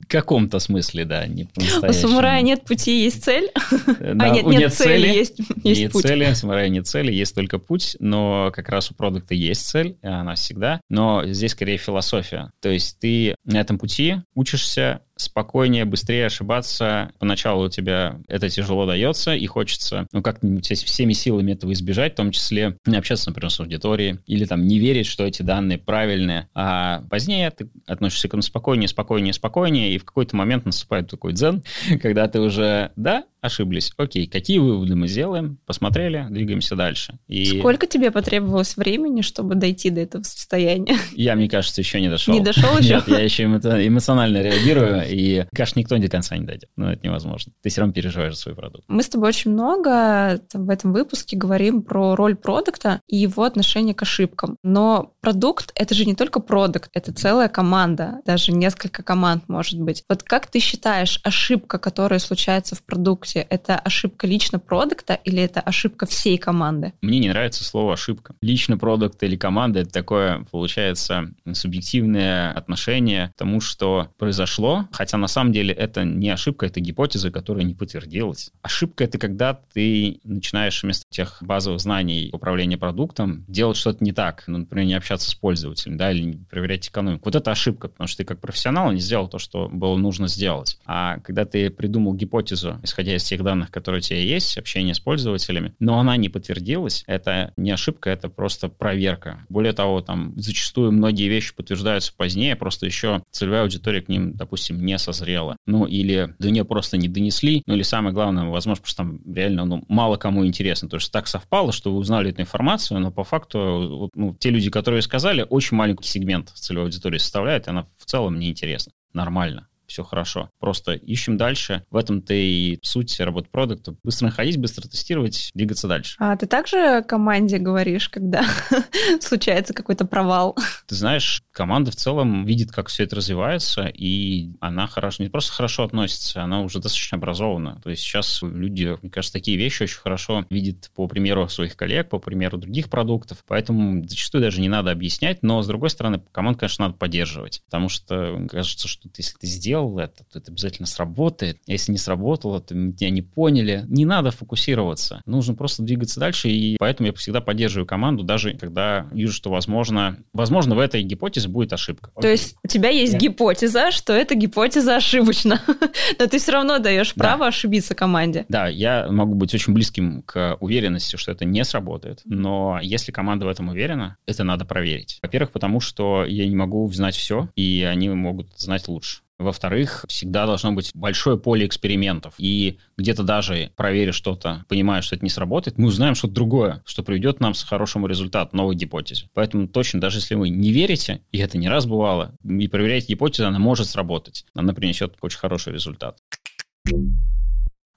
в 0.00 0.06
каком-то 0.06 0.58
смысле, 0.58 1.04
да, 1.04 1.26
не 1.26 1.48
У 1.56 1.92
самурая 1.92 2.42
нет 2.42 2.64
пути, 2.64 3.04
есть 3.04 3.24
цель. 3.24 3.50
Да, 3.52 4.24
а 4.24 4.28
нет, 4.30 4.46
нет, 4.46 4.60
нет 4.60 4.74
цели, 4.74 5.06
есть, 5.06 5.38
есть 5.62 5.80
нет 5.80 5.92
путь. 5.92 6.02
цели, 6.02 6.32
самурая 6.32 6.68
нет 6.68 6.86
цели, 6.86 7.12
есть 7.12 7.34
только 7.34 7.58
путь, 7.58 7.96
но 8.00 8.50
как 8.54 8.68
раз 8.68 8.90
у 8.90 8.94
продукта 8.94 9.34
есть 9.34 9.66
цель, 9.66 9.96
она 10.02 10.34
всегда, 10.34 10.80
но 10.88 11.24
здесь 11.26 11.52
скорее 11.52 11.76
философия. 11.76 12.50
То 12.60 12.68
есть 12.70 12.98
ты 12.98 13.34
на 13.44 13.58
этом 13.58 13.78
пути 13.78 14.16
учишься 14.34 15.02
спокойнее, 15.20 15.84
быстрее 15.84 16.26
ошибаться. 16.26 17.12
Поначалу 17.18 17.66
у 17.66 17.68
тебя 17.68 18.18
это 18.26 18.48
тяжело 18.48 18.86
дается, 18.86 19.34
и 19.34 19.46
хочется, 19.46 20.06
ну, 20.12 20.22
как-нибудь 20.22 20.66
всеми 20.66 21.12
силами 21.12 21.52
этого 21.52 21.72
избежать, 21.72 22.14
в 22.14 22.16
том 22.16 22.30
числе 22.30 22.76
не 22.86 22.96
общаться, 22.96 23.28
например, 23.28 23.50
с 23.50 23.60
аудиторией, 23.60 24.18
или 24.26 24.44
там 24.44 24.66
не 24.66 24.78
верить, 24.78 25.06
что 25.06 25.24
эти 25.24 25.42
данные 25.42 25.78
правильные. 25.78 26.48
А 26.54 27.02
позднее 27.10 27.50
ты 27.50 27.70
относишься 27.86 28.28
к 28.28 28.30
этому 28.30 28.42
спокойнее, 28.42 28.88
спокойнее, 28.88 29.32
спокойнее, 29.32 29.89
и 29.94 29.98
в 29.98 30.04
какой-то 30.04 30.36
момент 30.36 30.66
наступает 30.66 31.08
такой 31.08 31.32
дзен, 31.32 31.62
когда 32.02 32.28
ты 32.28 32.40
уже, 32.40 32.92
да, 32.96 33.24
ошиблись. 33.40 33.92
Окей, 33.96 34.26
какие 34.26 34.58
выводы 34.58 34.96
мы 34.96 35.08
сделаем? 35.08 35.58
Посмотрели, 35.66 36.26
двигаемся 36.30 36.76
дальше. 36.76 37.18
И... 37.28 37.58
Сколько 37.58 37.86
тебе 37.86 38.10
потребовалось 38.10 38.76
времени, 38.76 39.22
чтобы 39.22 39.54
дойти 39.54 39.90
до 39.90 40.00
этого 40.00 40.22
состояния? 40.22 40.96
Я, 41.12 41.34
мне 41.36 41.48
кажется, 41.48 41.80
еще 41.80 42.00
не 42.00 42.08
дошел. 42.08 42.34
Не 42.34 42.40
дошел 42.40 42.78
еще? 42.78 42.94
Нет, 42.94 43.08
я 43.08 43.20
еще 43.20 43.44
эмоционально 43.44 44.42
реагирую, 44.42 45.04
и, 45.08 45.46
конечно, 45.54 45.78
никто 45.78 45.96
до 45.96 46.08
конца 46.08 46.36
не 46.36 46.44
дойдет. 46.44 46.70
Но 46.76 46.92
это 46.92 47.06
невозможно. 47.06 47.52
Ты 47.62 47.70
все 47.70 47.80
равно 47.80 47.92
переживаешь 47.92 48.34
за 48.34 48.40
свой 48.40 48.54
продукт. 48.54 48.84
Мы 48.88 49.02
с 49.02 49.08
тобой 49.08 49.28
очень 49.28 49.52
много 49.52 50.40
там, 50.50 50.66
в 50.66 50.70
этом 50.70 50.92
выпуске 50.92 51.36
говорим 51.36 51.82
про 51.82 52.16
роль 52.16 52.36
продукта 52.36 53.00
и 53.06 53.16
его 53.16 53.44
отношение 53.44 53.94
к 53.94 54.02
ошибкам. 54.02 54.56
Но 54.62 55.14
продукт— 55.20 55.72
это 55.74 55.94
же 55.94 56.04
не 56.04 56.14
только 56.14 56.40
продукт, 56.40 56.90
это 56.92 57.12
целая 57.12 57.48
команда, 57.48 58.20
даже 58.26 58.52
несколько 58.52 59.02
команд 59.02 59.48
может 59.48 59.80
быть. 59.80 60.02
Вот 60.08 60.22
как 60.22 60.46
ты 60.50 60.58
считаешь, 60.58 61.20
ошибка, 61.22 61.78
которая 61.78 62.18
случается 62.18 62.74
в 62.74 62.82
продукте, 62.82 63.29
продукте, 63.30 63.46
это 63.50 63.76
ошибка 63.76 64.26
лично 64.26 64.58
продукта 64.58 65.14
или 65.14 65.42
это 65.42 65.60
ошибка 65.60 66.06
всей 66.06 66.38
команды? 66.38 66.92
Мне 67.02 67.18
не 67.18 67.28
нравится 67.28 67.64
слово 67.64 67.94
ошибка. 67.94 68.34
Лично 68.40 68.78
продукт 68.78 69.22
или 69.22 69.36
команда— 69.36 69.80
это 69.80 69.90
такое, 69.90 70.44
получается, 70.50 71.32
субъективное 71.52 72.52
отношение 72.52 73.28
к 73.28 73.38
тому, 73.38 73.60
что 73.60 74.08
произошло, 74.18 74.88
хотя 74.92 75.16
на 75.18 75.28
самом 75.28 75.52
деле 75.52 75.74
это 75.74 76.04
не 76.04 76.30
ошибка, 76.30 76.66
это 76.66 76.80
гипотеза, 76.80 77.30
которая 77.30 77.64
не 77.64 77.74
подтвердилась. 77.74 78.50
Ошибка— 78.62 79.04
это 79.10 79.18
когда 79.18 79.54
ты 79.54 80.20
начинаешь 80.24 80.82
вместо 80.82 81.04
тех 81.10 81.38
базовых 81.40 81.80
знаний 81.80 82.30
управления 82.32 82.78
продуктом 82.78 83.44
делать 83.48 83.76
что-то 83.76 84.04
не 84.04 84.12
так, 84.12 84.44
ну, 84.46 84.58
например, 84.58 84.86
не 84.86 84.94
общаться 84.94 85.30
с 85.30 85.34
пользователем, 85.34 85.96
да, 85.96 86.12
или 86.12 86.22
не 86.22 86.36
проверять 86.36 86.88
экономику. 86.88 87.22
Вот 87.24 87.34
это 87.34 87.50
ошибка, 87.50 87.88
потому 87.88 88.08
что 88.08 88.18
ты 88.18 88.24
как 88.24 88.40
профессионал 88.40 88.92
не 88.92 89.00
сделал 89.00 89.28
то, 89.28 89.38
что 89.38 89.68
было 89.68 89.96
нужно 89.96 90.28
сделать. 90.28 90.78
А 90.86 91.18
когда 91.18 91.44
ты 91.44 91.70
придумал 91.70 92.14
гипотезу, 92.14 92.78
исходя 92.82 93.14
из 93.14 93.19
тех 93.24 93.42
данных, 93.42 93.70
которые 93.70 94.00
у 94.00 94.02
тебя 94.02 94.20
есть, 94.20 94.58
общение 94.58 94.94
с 94.94 95.00
пользователями, 95.00 95.74
но 95.78 95.98
она 95.98 96.16
не 96.16 96.28
подтвердилась, 96.28 97.04
это 97.06 97.52
не 97.56 97.70
ошибка, 97.70 98.10
это 98.10 98.28
просто 98.28 98.68
проверка. 98.68 99.44
Более 99.48 99.72
того, 99.72 100.00
там 100.00 100.32
зачастую 100.36 100.92
многие 100.92 101.28
вещи 101.28 101.54
подтверждаются 101.54 102.12
позднее, 102.16 102.56
просто 102.56 102.86
еще 102.86 103.22
целевая 103.30 103.62
аудитория 103.62 104.00
к 104.00 104.08
ним, 104.08 104.34
допустим, 104.34 104.84
не 104.84 104.98
созрела. 104.98 105.56
Ну, 105.66 105.86
или 105.86 106.34
до 106.38 106.50
нее 106.50 106.64
просто 106.64 106.96
не 106.96 107.08
донесли, 107.08 107.62
ну, 107.66 107.74
или 107.74 107.82
самое 107.82 108.14
главное, 108.14 108.44
возможно, 108.44 108.82
просто 108.82 109.02
там 109.02 109.20
реально 109.32 109.64
ну, 109.64 109.84
мало 109.88 110.16
кому 110.16 110.46
интересно. 110.46 110.88
То 110.88 110.96
есть 110.96 111.12
так 111.12 111.26
совпало, 111.26 111.72
что 111.72 111.92
вы 111.92 111.98
узнали 111.98 112.30
эту 112.30 112.42
информацию, 112.42 113.00
но 113.00 113.10
по 113.10 113.24
факту 113.24 114.10
ну, 114.14 114.34
те 114.38 114.50
люди, 114.50 114.70
которые 114.70 115.02
сказали, 115.02 115.46
очень 115.48 115.76
маленький 115.76 116.08
сегмент 116.08 116.50
целевой 116.50 116.86
аудитории 116.86 117.18
составляет, 117.18 117.66
и 117.66 117.70
она 117.70 117.86
в 117.96 118.04
целом 118.04 118.38
неинтересна. 118.38 118.92
Нормально 119.12 119.69
все 119.90 120.04
хорошо. 120.04 120.50
Просто 120.60 120.92
ищем 120.92 121.36
дальше. 121.36 121.84
В 121.90 121.96
этом-то 121.96 122.32
и 122.32 122.78
суть 122.82 123.18
работы 123.20 123.48
продукта. 123.50 123.94
Быстро 124.04 124.26
находить, 124.26 124.58
быстро 124.58 124.88
тестировать, 124.88 125.50
двигаться 125.54 125.88
дальше. 125.88 126.16
А 126.18 126.36
ты 126.36 126.46
также 126.46 127.02
команде 127.02 127.58
говоришь, 127.58 128.08
когда 128.08 128.44
случается 129.20 129.74
какой-то 129.74 130.04
провал? 130.04 130.56
Ты 130.86 130.94
знаешь, 130.94 131.42
команда 131.52 131.90
в 131.90 131.96
целом 131.96 132.44
видит, 132.44 132.70
как 132.70 132.88
все 132.88 133.04
это 133.04 133.16
развивается, 133.16 133.86
и 133.86 134.52
она 134.60 134.86
хорошо, 134.86 135.22
не 135.22 135.28
просто 135.28 135.52
хорошо 135.52 135.84
относится, 135.84 136.42
она 136.42 136.62
уже 136.62 136.78
достаточно 136.78 137.18
образована. 137.18 137.80
То 137.82 137.90
есть 137.90 138.02
сейчас 138.02 138.40
люди, 138.42 138.96
мне 139.02 139.10
кажется, 139.10 139.32
такие 139.32 139.56
вещи 139.56 139.82
очень 139.82 139.98
хорошо 139.98 140.46
видят 140.50 140.90
по 140.94 141.08
примеру 141.08 141.48
своих 141.48 141.76
коллег, 141.76 142.08
по 142.08 142.18
примеру 142.18 142.58
других 142.58 142.88
продуктов, 142.88 143.44
поэтому 143.46 144.06
зачастую 144.06 144.42
даже 144.42 144.60
не 144.60 144.68
надо 144.68 144.90
объяснять, 144.90 145.42
но, 145.42 145.62
с 145.62 145.66
другой 145.66 145.90
стороны, 145.90 146.22
команду, 146.32 146.60
конечно, 146.60 146.86
надо 146.86 146.96
поддерживать, 146.96 147.62
потому 147.64 147.88
что 147.88 148.46
кажется, 148.48 148.86
что 148.86 149.08
если 149.16 149.36
ты 149.36 149.46
сделал 149.46 149.79
сделал 149.80 149.98
это, 149.98 150.24
то 150.24 150.38
это 150.38 150.50
обязательно 150.50 150.86
сработает. 150.86 151.58
Если 151.66 151.92
не 151.92 151.98
сработало, 151.98 152.60
то 152.60 152.74
меня 152.74 153.10
не 153.10 153.22
поняли. 153.22 153.84
Не 153.88 154.04
надо 154.04 154.30
фокусироваться. 154.30 155.22
Нужно 155.26 155.54
просто 155.54 155.82
двигаться 155.82 156.20
дальше, 156.20 156.48
и 156.48 156.76
поэтому 156.78 157.08
я 157.08 157.12
всегда 157.14 157.40
поддерживаю 157.40 157.86
команду, 157.86 158.22
даже 158.22 158.54
когда 158.54 159.06
вижу, 159.12 159.32
что 159.32 159.50
возможно, 159.50 160.18
возможно, 160.32 160.74
в 160.74 160.78
этой 160.78 161.02
гипотезе 161.02 161.48
будет 161.48 161.72
ошибка. 161.72 162.10
То 162.20 162.28
есть 162.28 162.56
у 162.62 162.68
тебя 162.68 162.90
есть 162.90 163.14
yeah. 163.14 163.18
гипотеза, 163.18 163.90
что 163.90 164.12
эта 164.12 164.34
гипотеза 164.34 164.96
ошибочна, 164.96 165.60
но 166.18 166.26
ты 166.26 166.38
все 166.38 166.52
равно 166.52 166.78
даешь 166.78 167.12
да. 167.14 167.24
право 167.24 167.46
ошибиться 167.46 167.94
команде. 167.94 168.44
Да, 168.48 168.68
я 168.68 169.08
могу 169.10 169.34
быть 169.34 169.54
очень 169.54 169.72
близким 169.72 170.22
к 170.22 170.56
уверенности, 170.60 171.16
что 171.16 171.32
это 171.32 171.44
не 171.44 171.64
сработает, 171.64 172.20
но 172.24 172.78
если 172.82 173.12
команда 173.12 173.46
в 173.46 173.48
этом 173.48 173.68
уверена, 173.68 174.16
это 174.26 174.44
надо 174.44 174.64
проверить. 174.64 175.18
Во-первых, 175.22 175.52
потому 175.52 175.80
что 175.80 176.24
я 176.24 176.46
не 176.46 176.56
могу 176.56 176.90
знать 176.92 177.14
все, 177.14 177.48
и 177.56 177.86
они 177.88 178.08
могут 178.10 178.58
знать 178.58 178.88
лучше. 178.88 179.20
Во-вторых, 179.40 180.04
всегда 180.06 180.44
должно 180.44 180.72
быть 180.72 180.90
большое 180.92 181.38
поле 181.38 181.66
экспериментов. 181.66 182.34
И 182.36 182.78
где-то 182.98 183.22
даже 183.22 183.72
проверив 183.74 184.14
что-то, 184.14 184.66
понимая, 184.68 185.00
что 185.00 185.16
это 185.16 185.24
не 185.24 185.30
сработает, 185.30 185.78
мы 185.78 185.88
узнаем 185.88 186.14
что-то 186.14 186.34
другое, 186.34 186.82
что 186.84 187.02
приведет 187.02 187.40
нам 187.40 187.54
к 187.54 187.56
хорошему 187.56 188.06
результату, 188.06 188.54
новой 188.54 188.76
гипотезе. 188.76 189.30
Поэтому 189.32 189.66
точно, 189.66 189.98
даже 189.98 190.18
если 190.18 190.34
вы 190.34 190.50
не 190.50 190.72
верите, 190.72 191.22
и 191.32 191.38
это 191.38 191.56
не 191.56 191.70
раз 191.70 191.86
бывало, 191.86 192.34
и 192.44 192.68
проверяете 192.68 193.14
гипотезу, 193.14 193.46
она 193.46 193.58
может 193.58 193.88
сработать. 193.88 194.44
Она 194.54 194.74
принесет 194.74 195.14
очень 195.22 195.38
хороший 195.38 195.72
результат. 195.72 196.18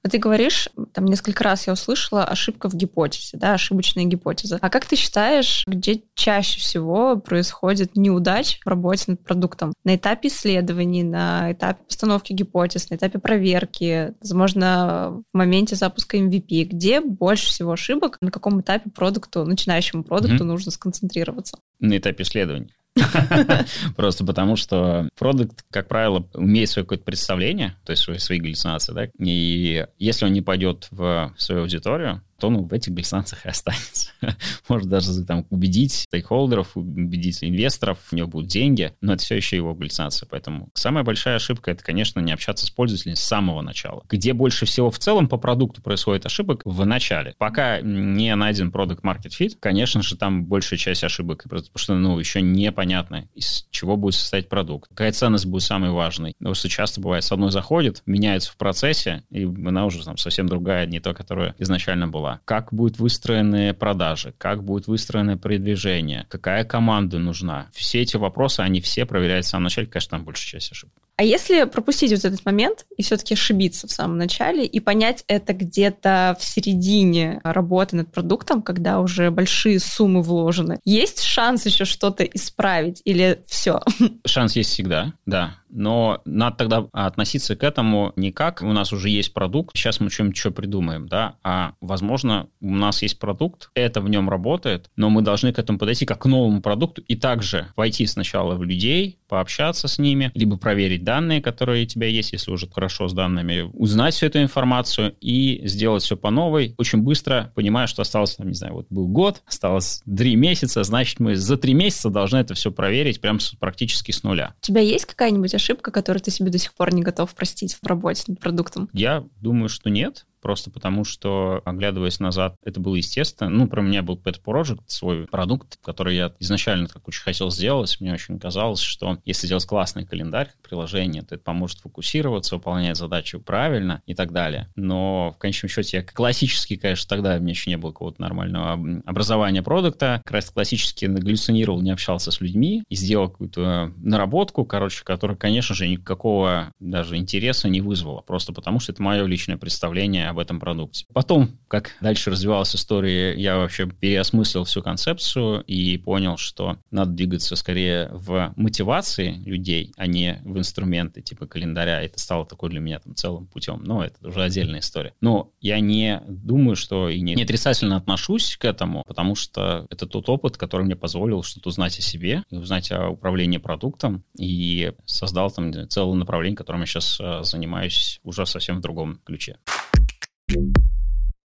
Вот 0.04 0.12
ты 0.12 0.18
говоришь, 0.18 0.68
там 0.92 1.06
несколько 1.06 1.44
раз 1.46 1.68
я 1.68 1.74
услышала 1.74 2.26
ошибка 2.26 2.70
в 2.70 2.76
гипотезе, 2.76 3.38
да, 3.38 3.54
ошибочная 3.54 4.04
гипотеза. 4.04 4.58
А 4.62 4.70
как 4.70 4.86
ты 4.86 4.98
считаешь, 4.98 5.64
где 5.66 6.04
чаще 6.14 6.60
всего 6.60 7.16
происходит 7.16 7.96
неудач 7.96 8.60
в 8.66 8.68
работе 8.68 9.06
над 9.08 9.24
продуктом? 9.24 9.74
На 9.86 9.96
этапе 9.96 10.28
исследований, 10.28 11.04
на 11.04 11.54
этапе 11.54 11.84
постановки 11.88 12.34
гипотез, 12.34 12.90
на 12.90 12.96
этапе 12.96 13.20
проверки, 13.20 14.14
возможно, 14.20 15.24
в 15.32 15.38
моменте 15.38 15.76
запуска 15.76 16.18
MVP, 16.18 16.66
где 16.66 17.00
больше 17.00 17.48
всего 17.48 17.72
ошибок, 17.72 18.18
на 18.20 18.30
каком 18.30 18.60
этапе 18.60 18.90
продукту, 18.90 19.46
начинающему 19.46 20.04
продукту 20.04 20.44
mm-hmm. 20.44 20.48
нужно 20.48 20.72
сконцентрироваться? 20.72 21.58
На 21.80 21.98
этапе 21.98 22.24
исследований. 22.24 22.74
Просто 23.96 24.26
потому, 24.26 24.56
что 24.56 25.10
продукт, 25.18 25.64
как 25.72 25.88
правило, 25.88 26.28
имеет 26.36 26.70
свое 26.70 26.86
какое-то 26.86 27.04
представление, 27.04 27.76
то 27.86 27.92
есть 27.92 28.04
свои, 28.22 28.40
галлюцинации, 28.40 28.94
да, 28.94 29.08
и 29.20 29.86
если 30.00 30.26
он 30.26 30.34
не 30.34 30.42
пойдет 30.42 30.88
в 30.92 31.34
свою 31.38 31.62
аудиторию, 31.62 32.22
то 32.44 32.48
он 32.48 32.68
в 32.68 32.74
этих 32.74 32.94
галлюцинациях 32.94 33.46
и 33.46 33.50
останется. 33.50 34.12
Может 34.68 34.90
даже 34.90 35.24
там 35.24 35.46
убедить 35.50 35.94
стейкхолдеров, 35.94 36.76
убедить 36.76 37.42
инвесторов, 37.42 38.00
у 38.12 38.18
него 38.18 38.28
будут 38.28 38.50
деньги, 38.50 38.92
но 39.00 39.14
это 39.14 39.24
все 39.24 39.38
еще 39.38 39.56
его 39.56 39.74
галлюцинация. 39.74 40.28
Поэтому 40.30 40.68
самая 40.74 41.06
большая 41.06 41.38
ошибка— 41.38 41.72
это, 41.72 41.82
конечно, 41.82 42.20
не 42.20 42.34
общаться 42.34 42.66
с 42.66 42.70
пользователем 42.70 43.16
с 43.16 43.22
самого 43.22 43.62
начала. 43.62 44.04
Где 44.10 44.34
больше 44.34 44.66
всего 44.66 44.92
в 44.92 45.00
целом 45.00 45.30
по 45.30 45.38
продукту 45.38 45.82
происходит 45.82 46.26
ошибок? 46.26 46.64
В 46.66 46.86
начале. 46.86 47.34
Пока 47.38 47.80
не 47.80 48.36
найден 48.36 48.74
продукт 48.74 49.06
market 49.06 49.32
fit, 49.40 49.56
конечно 49.58 50.02
же, 50.02 50.18
там 50.18 50.44
большая 50.44 50.78
часть 50.78 51.06
ошибок, 51.06 51.44
потому 51.44 51.64
что, 51.76 51.96
ну, 51.96 52.20
еще 52.20 52.42
непонятно, 52.42 53.30
из 53.36 53.68
чего 53.72 53.96
будет 53.96 54.16
состоять 54.16 54.50
продукт. 54.50 54.90
Какая 54.90 55.14
ценность 55.14 55.46
будет 55.46 55.64
самой 55.64 55.92
важной. 55.92 56.34
Потому 56.40 56.56
что 56.56 56.68
часто 56.68 57.00
бывает, 57.00 57.24
с 57.24 57.32
одной 57.32 57.52
заходит, 57.52 58.02
меняется 58.06 58.52
в 58.52 58.58
процессе, 58.58 59.24
и 59.30 59.46
она 59.46 59.86
уже 59.86 60.04
там 60.04 60.18
совсем 60.18 60.50
другая, 60.50 60.86
не 60.88 61.00
то, 61.00 61.14
которая 61.14 61.56
изначально 61.58 62.10
была 62.10 62.33
как 62.46 62.74
будут 62.74 63.00
выстроены 63.00 63.74
продажи, 63.74 64.34
как 64.38 64.64
будет 64.64 64.88
выстроено 64.88 65.38
продвижение, 65.38 66.26
какая 66.30 66.64
команда 66.64 67.20
нужна. 67.20 67.68
Все 67.74 68.02
эти 68.02 68.18
вопросы, 68.18 68.62
они 68.62 68.82
все 68.82 69.06
проверяются 69.06 69.50
в 69.50 69.52
самом 69.52 69.64
начале, 69.66 69.88
конечно, 69.88 70.18
там 70.18 70.26
большая 70.26 70.60
часть 70.60 70.72
ошибок. 70.72 70.96
А 71.16 71.24
если 71.24 71.66
пропустить 71.66 72.12
вот 72.12 72.26
этот 72.26 72.44
момент 72.46 72.86
и 72.98 73.04
все-таки 73.04 73.36
ошибиться 73.36 73.88
в 73.88 73.92
самом 73.92 74.18
начале 74.18 74.66
и 74.66 74.80
понять 74.80 75.24
это 75.28 75.54
где-то 75.54 76.36
в 76.40 76.44
середине 76.44 77.40
работы 77.44 77.96
над 77.96 78.12
продуктом, 78.12 78.62
когда 78.62 79.00
уже 79.00 79.30
большие 79.30 79.80
суммы 79.80 80.22
вложены, 80.22 80.80
есть 80.86 81.22
шанс 81.22 81.66
еще 81.66 81.86
что-то 81.86 82.24
исправить 82.24 83.02
или 83.06 83.44
все? 83.46 83.82
Шанс 84.26 84.56
есть 84.56 84.72
всегда, 84.72 85.14
да 85.26 85.56
но 85.74 86.22
надо 86.26 86.56
тогда 86.58 86.88
относиться 86.94 87.56
к 87.56 87.64
этому 87.64 88.14
не 88.16 88.32
как 88.32 88.62
у 88.62 88.72
нас 88.72 88.94
уже 88.94 89.10
есть 89.10 89.34
продукт, 89.34 89.76
сейчас 89.76 90.00
мы 90.00 90.10
что-нибудь 90.10 90.38
что 90.38 90.52
придумаем, 90.52 91.08
да, 91.08 91.36
а 91.44 91.74
возможно 91.82 92.48
у 92.62 92.74
нас 92.74 93.02
есть 93.02 93.20
продукт, 93.20 93.70
это 93.74 94.00
в 94.02 94.10
нем 94.10 94.30
работает, 94.30 94.90
но 94.96 95.10
мы 95.10 95.22
должны 95.22 95.52
к 95.52 95.60
этому 95.60 95.80
подойти 95.80 96.06
как 96.06 96.22
к 96.22 96.26
новому 96.26 96.62
продукту 96.62 97.02
и 97.02 97.16
также 97.16 97.70
войти 97.76 98.06
сначала 98.06 98.56
в 98.56 98.64
людей, 98.64 99.20
пообщаться 99.34 99.88
с 99.88 99.98
ними, 99.98 100.30
либо 100.36 100.58
проверить 100.58 101.04
данные, 101.04 101.42
которые 101.42 101.86
у 101.86 101.88
тебя 101.88 102.06
есть, 102.06 102.34
если 102.34 102.52
уже 102.52 102.70
хорошо 102.70 103.08
с 103.08 103.14
данными, 103.14 103.62
узнать 103.74 104.14
всю 104.14 104.28
эту 104.28 104.40
информацию 104.44 105.16
и 105.22 105.60
сделать 105.68 106.04
все 106.04 106.16
по 106.16 106.30
новой, 106.30 106.76
очень 106.78 107.00
быстро, 107.00 107.52
понимая, 107.56 107.88
что 107.88 108.04
осталось, 108.04 108.36
там, 108.36 108.48
не 108.48 108.54
знаю, 108.54 108.76
вот 108.76 108.86
был 108.92 109.08
год, 109.08 109.42
осталось 109.48 110.04
три 110.06 110.36
месяца, 110.36 110.84
значит, 110.84 111.20
мы 111.20 111.36
за 111.36 111.58
три 111.58 111.74
месяца 111.74 112.12
должны 112.12 112.38
это 112.38 112.54
все 112.54 112.72
проверить 112.72 113.22
прям 113.22 113.40
практически 113.60 114.12
с 114.12 114.22
нуля. 114.22 114.54
У 114.62 114.66
тебя 114.68 114.82
есть 114.82 115.06
какая-нибудь 115.06 115.56
ошибка, 115.56 115.90
которую 115.90 116.22
ты 116.22 116.30
себе 116.30 116.52
до 116.52 116.60
сих 116.60 116.76
пор 116.76 116.94
не 116.94 117.02
готов 117.02 117.34
простить 117.34 117.74
в 117.74 117.88
работе 117.88 118.26
над 118.28 118.40
продуктом? 118.40 118.88
Я 118.94 119.24
думаю, 119.42 119.68
что 119.68 119.90
нет 119.90 120.28
просто 120.44 120.70
потому 120.70 121.06
что, 121.06 121.62
оглядываясь 121.64 122.20
назад, 122.20 122.56
это 122.64 122.80
было 122.80 122.96
естественно. 122.96 123.50
Ну, 123.50 123.68
про 123.68 123.82
меня 123.82 124.04
был 124.04 124.18
Pet 124.18 124.42
Project, 124.46 124.82
свой 124.88 125.26
продукт, 125.26 125.80
который 125.84 126.18
я 126.18 126.34
изначально 126.40 126.88
так 126.88 127.08
очень 127.08 127.24
хотел 127.24 127.50
сделать. 127.50 127.98
Мне 128.02 128.14
очень 128.14 128.38
казалось, 128.38 128.82
что 128.82 129.18
если 129.24 129.48
сделать 129.48 129.66
классный 129.66 130.06
календарь, 130.06 130.52
приложение, 130.62 131.24
то 131.24 131.36
это 131.36 131.44
поможет 131.44 131.80
фокусироваться, 131.80 132.56
выполнять 132.56 132.98
задачи 132.98 133.38
правильно 133.38 134.02
и 134.06 134.14
так 134.14 134.34
далее. 134.34 134.70
Но 134.76 135.32
в 135.32 135.38
конечном 135.38 135.70
счете 135.70 135.98
я 135.98 136.04
классически, 136.04 136.76
конечно, 136.76 137.08
тогда 137.08 137.38
у 137.38 137.40
меня 137.40 137.52
еще 137.52 137.70
не 137.70 137.78
было 137.78 137.92
какого-то 137.92 138.22
нормального 138.22 139.02
образования 139.06 139.64
продукта, 139.64 140.22
как 140.26 140.34
раз 140.34 140.50
классически 140.50 141.06
галлюцинировал, 141.06 141.82
не 141.82 141.92
общался 141.92 142.32
с 142.32 142.42
людьми 142.42 142.84
и 142.90 142.96
сделал 142.96 143.30
какую-то 143.30 143.94
наработку, 143.98 144.66
короче, 144.66 145.04
которая, 145.06 145.38
конечно 145.38 145.74
же, 145.74 145.88
никакого 145.88 146.74
даже 146.82 147.16
интереса 147.16 147.70
не 147.70 147.80
вызвала, 147.80 148.22
просто 148.22 148.52
потому 148.52 148.80
что 148.80 148.92
это 148.92 149.02
мое 149.02 149.26
личное 149.26 149.58
представление 149.58 150.33
об 150.34 150.40
этом 150.40 150.60
продукте. 150.60 151.06
Потом, 151.14 151.58
как 151.68 151.92
дальше 152.02 152.30
развивалась 152.30 152.76
история, 152.76 153.34
я 153.36 153.58
вообще 153.58 153.88
переосмыслил 153.88 154.66
всю 154.66 154.82
концепцию 154.82 155.62
и 155.62 155.98
понял, 155.98 156.38
что 156.38 156.78
надо 156.92 157.12
двигаться 157.12 157.56
скорее 157.56 158.10
в 158.12 158.54
мотивации 158.56 159.32
людей, 159.46 159.94
а 159.96 160.08
не 160.08 160.42
в 160.44 160.58
инструменты 160.58 161.22
типа 161.22 161.48
календаря. 161.48 162.02
Это 162.02 162.20
стало 162.20 162.46
такой 162.46 162.70
для 162.70 162.80
меня 162.80 163.00
там 163.00 163.16
целым 163.16 163.48
путем. 163.48 163.82
Но 163.84 164.04
это 164.04 164.28
уже 164.28 164.44
отдельная 164.44 164.80
история. 164.80 165.14
Но 165.22 165.52
я 165.62 165.80
не 165.80 166.22
думаю, 166.28 166.76
что 166.76 167.10
и 167.10 167.22
не, 167.22 167.36
не 167.36 167.44
отрицательно 167.44 167.96
отношусь 167.96 168.58
к 168.58 168.66
этому, 168.66 169.04
потому 169.08 169.36
что 169.36 169.88
это 169.90 170.06
тот 170.06 170.28
опыт, 170.30 170.58
который 170.58 170.86
мне 170.86 170.96
позволил 170.96 171.44
что-то 171.44 171.70
узнать 171.70 171.98
о 172.00 172.02
себе, 172.02 172.44
узнать 172.52 172.92
о 172.92 173.10
управлении 173.10 173.58
продуктом, 173.58 174.24
и 174.38 174.92
создал 175.06 175.52
там 175.52 175.90
целое 175.90 176.16
направление, 176.16 176.58
которым 176.58 176.82
я 176.82 176.88
сейчас 176.88 177.20
э, 177.20 177.44
занимаюсь 177.44 178.20
уже 178.24 178.46
совсем 178.46 178.78
в 178.78 178.82
другом 178.82 179.20
ключе. 179.26 179.58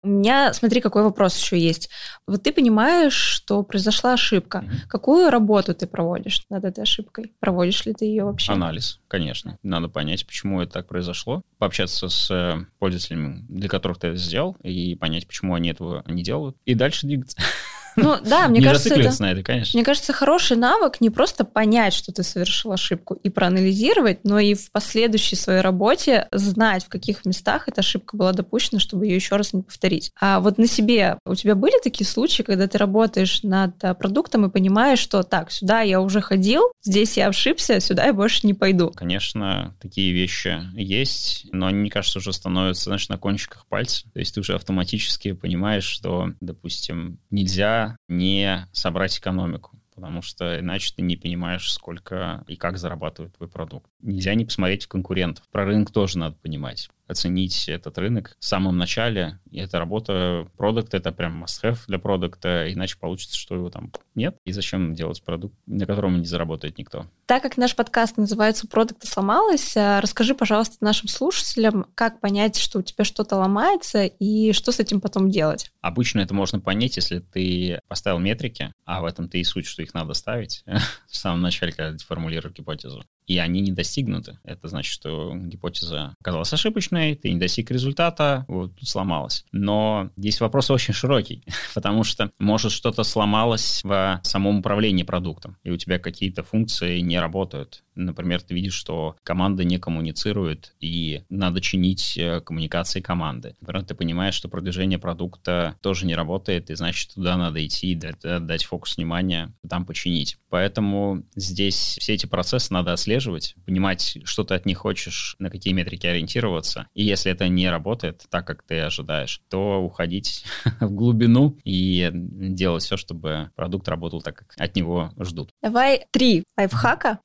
У 0.01 0.07
меня, 0.07 0.53
смотри, 0.53 0.79
какой 0.79 1.03
вопрос 1.03 1.37
еще 1.37 1.59
есть. 1.59 1.89
Вот 2.25 2.41
ты 2.41 2.53
понимаешь, 2.53 3.13
что 3.13 3.63
произошла 3.63 4.13
ошибка. 4.13 4.59
Mm-hmm. 4.59 4.87
Какую 4.87 5.29
работу 5.29 5.73
ты 5.75 5.87
проводишь 5.87 6.45
над 6.49 6.63
этой 6.63 6.83
ошибкой? 6.83 7.33
Проводишь 7.41 7.85
ли 7.85 7.93
ты 7.93 8.05
ее 8.05 8.23
вообще? 8.23 8.53
Анализ, 8.53 9.01
конечно. 9.09 9.57
Надо 9.61 9.89
понять, 9.89 10.25
почему 10.25 10.61
это 10.61 10.71
так 10.71 10.87
произошло. 10.87 11.41
Пообщаться 11.57 12.07
с 12.07 12.31
э, 12.31 12.65
пользователями, 12.79 13.45
для 13.49 13.67
которых 13.67 13.99
ты 13.99 14.07
это 14.07 14.17
сделал, 14.17 14.55
и 14.63 14.95
понять, 14.95 15.27
почему 15.27 15.53
они 15.53 15.69
этого 15.69 16.03
не 16.07 16.23
делают. 16.23 16.55
И 16.63 16.75
дальше 16.75 17.05
двигаться. 17.05 17.37
Ну 18.03 18.17
да, 18.23 18.47
мне 18.47 18.59
не 18.59 18.65
кажется, 18.65 18.95
это, 18.95 19.21
на 19.21 19.31
это, 19.31 19.43
конечно. 19.43 19.77
Мне 19.77 19.85
кажется, 19.85 20.13
хороший 20.13 20.57
навык 20.57 21.01
не 21.01 21.09
просто 21.09 21.45
понять, 21.45 21.93
что 21.93 22.11
ты 22.11 22.23
совершил 22.23 22.71
ошибку 22.71 23.13
и 23.15 23.29
проанализировать, 23.29 24.19
но 24.23 24.39
и 24.39 24.53
в 24.53 24.71
последующей 24.71 25.35
своей 25.35 25.61
работе 25.61 26.27
знать, 26.31 26.85
в 26.85 26.89
каких 26.89 27.25
местах 27.25 27.67
эта 27.67 27.81
ошибка 27.81 28.15
была 28.15 28.33
допущена, 28.33 28.79
чтобы 28.79 29.05
ее 29.05 29.15
еще 29.15 29.35
раз 29.35 29.53
не 29.53 29.61
повторить. 29.61 30.11
А 30.19 30.39
вот 30.39 30.57
на 30.57 30.67
себе 30.67 31.17
у 31.25 31.35
тебя 31.35 31.55
были 31.55 31.81
такие 31.83 32.07
случаи, 32.07 32.43
когда 32.43 32.67
ты 32.67 32.77
работаешь 32.77 33.43
над 33.43 33.83
а, 33.83 33.93
продуктом 33.93 34.45
и 34.45 34.49
понимаешь, 34.49 34.99
что 34.99 35.23
так, 35.23 35.51
сюда 35.51 35.81
я 35.81 36.01
уже 36.01 36.21
ходил, 36.21 36.63
здесь 36.83 37.17
я 37.17 37.27
ошибся, 37.27 37.79
сюда 37.79 38.05
я 38.05 38.13
больше 38.13 38.45
не 38.45 38.53
пойду. 38.53 38.91
Конечно, 38.91 39.75
такие 39.81 40.13
вещи 40.13 40.61
есть, 40.73 41.47
но 41.51 41.67
они, 41.67 41.79
мне 41.79 41.89
кажется, 41.89 42.19
уже 42.19 42.33
становятся, 42.33 42.85
знаешь, 42.85 43.09
на 43.09 43.17
кончиках 43.17 43.65
пальцев. 43.67 44.05
То 44.13 44.19
есть 44.19 44.33
ты 44.33 44.41
уже 44.41 44.55
автоматически 44.55 45.31
понимаешь, 45.33 45.85
что, 45.85 46.29
допустим, 46.39 47.19
нельзя 47.29 47.88
не 48.07 48.67
собрать 48.71 49.17
экономику 49.17 49.79
потому 49.99 50.21
что 50.21 50.57
иначе 50.57 50.93
ты 50.95 51.01
не 51.01 51.17
понимаешь, 51.17 51.73
сколько 51.73 52.45
и 52.47 52.55
как 52.55 52.77
зарабатывает 52.77 53.35
твой 53.35 53.49
продукт. 53.49 53.91
Нельзя 54.01 54.33
не 54.33 54.45
посмотреть 54.45 54.85
в 54.85 54.87
конкурентов. 54.87 55.43
Про 55.51 55.65
рынок 55.65 55.91
тоже 55.91 56.17
надо 56.17 56.37
понимать 56.37 56.89
оценить 57.09 57.67
этот 57.67 57.97
рынок 57.97 58.35
в 58.39 58.45
самом 58.45 58.77
начале. 58.77 59.39
И 59.51 59.59
эта 59.59 59.79
работа, 59.79 60.47
продукт, 60.57 60.93
это 60.93 61.11
прям 61.11 61.43
must-have 61.43 61.79
для 61.87 61.99
продукта, 61.99 62.71
иначе 62.71 62.97
получится, 62.97 63.37
что 63.37 63.55
его 63.55 63.69
там 63.69 63.91
нет. 64.15 64.37
И 64.45 64.51
зачем 64.51 64.93
делать 64.93 65.23
продукт, 65.23 65.55
на 65.65 65.85
котором 65.85 66.19
не 66.19 66.25
заработает 66.25 66.77
никто? 66.77 67.05
Так 67.25 67.43
как 67.43 67.57
наш 67.57 67.75
подкаст 67.75 68.17
называется 68.17 68.67
«Продукт 68.67 69.05
сломалось», 69.05 69.75
а, 69.77 70.01
расскажи, 70.01 70.33
пожалуйста, 70.33 70.77
нашим 70.81 71.07
слушателям, 71.07 71.85
как 71.95 72.19
понять, 72.19 72.57
что 72.57 72.79
у 72.79 72.81
тебя 72.81 73.03
что-то 73.03 73.35
ломается 73.35 74.05
и 74.05 74.51
что 74.53 74.71
с 74.71 74.79
этим 74.79 75.01
потом 75.01 75.29
делать? 75.29 75.71
Обычно 75.81 76.21
это 76.21 76.33
можно 76.33 76.59
понять, 76.59 76.95
если 76.95 77.19
ты 77.19 77.79
поставил 77.87 78.19
метрики, 78.19 78.73
а 78.85 79.01
в 79.01 79.05
этом 79.05 79.29
ты 79.29 79.39
и 79.39 79.43
суть, 79.43 79.67
что 79.67 79.83
их 79.83 79.93
надо 79.93 80.13
ставить 80.13 80.63
в 81.07 81.15
самом 81.15 81.41
начале, 81.41 81.71
когда 81.71 81.97
ты 81.97 82.03
формулируешь 82.03 82.55
гипотезу 82.55 83.03
и 83.29 83.37
они 83.37 83.61
не 83.61 83.71
достигнуты. 83.71 84.39
Это 84.43 84.67
значит, 84.67 84.91
что 84.91 85.35
гипотеза 85.35 86.15
оказалась 86.19 86.51
ошибочной, 86.51 87.15
ты 87.15 87.31
не 87.31 87.39
достиг 87.39 87.69
результата, 87.69 88.43
вот 88.47 88.75
тут 88.75 88.89
сломалась. 88.89 89.45
Но 89.51 90.09
здесь 90.17 90.41
вопрос 90.41 90.71
очень 90.71 90.95
широкий, 90.95 91.43
потому 91.75 92.03
что 92.03 92.31
может 92.39 92.71
что-то 92.71 93.03
сломалось 93.03 93.81
в 93.83 94.19
самом 94.23 94.59
управлении 94.59 95.03
продуктом, 95.03 95.57
и 95.63 95.69
у 95.69 95.77
тебя 95.77 95.99
какие-то 95.99 96.43
функции 96.43 96.99
не 97.01 97.19
работают 97.19 97.83
Например, 97.99 98.41
ты 98.41 98.53
видишь, 98.53 98.73
что 98.73 99.15
команда 99.23 99.63
не 99.63 99.77
коммуницирует, 99.77 100.73
и 100.79 101.23
надо 101.29 101.61
чинить 101.61 102.17
э, 102.17 102.39
коммуникации 102.41 103.01
команды. 103.01 103.55
Например, 103.61 103.83
ты 103.83 103.93
понимаешь, 103.93 104.33
что 104.33 104.47
продвижение 104.47 104.99
продукта 104.99 105.75
тоже 105.81 106.05
не 106.05 106.15
работает, 106.15 106.69
и 106.69 106.75
значит, 106.75 107.13
туда 107.13 107.37
надо 107.37 107.65
идти, 107.65 107.95
дать, 107.95 108.21
дать 108.21 108.63
фокус 108.63 108.97
внимания, 108.97 109.53
там 109.67 109.85
починить. 109.85 110.37
Поэтому 110.49 111.23
здесь 111.35 111.97
все 111.99 112.13
эти 112.13 112.25
процессы 112.25 112.73
надо 112.73 112.93
отслеживать, 112.93 113.55
понимать, 113.65 114.17
что 114.23 114.43
ты 114.43 114.55
от 114.55 114.65
них 114.65 114.77
хочешь, 114.77 115.35
на 115.39 115.49
какие 115.49 115.73
метрики 115.73 116.07
ориентироваться. 116.07 116.87
И 116.93 117.03
если 117.03 117.31
это 117.31 117.47
не 117.47 117.69
работает 117.69 118.25
так, 118.29 118.47
как 118.47 118.63
ты 118.63 118.79
ожидаешь, 118.79 119.41
то 119.49 119.81
уходить 119.81 120.45
в 120.79 120.91
глубину 120.91 121.57
и 121.63 122.09
делать 122.13 122.83
все, 122.83 122.97
чтобы 122.97 123.51
продукт 123.55 123.87
работал 123.87 124.21
так, 124.21 124.35
как 124.35 124.55
от 124.57 124.75
него 124.75 125.11
ждут. 125.19 125.51
Давай 125.61 126.05
три 126.11 126.43
лайфхака 126.57 127.19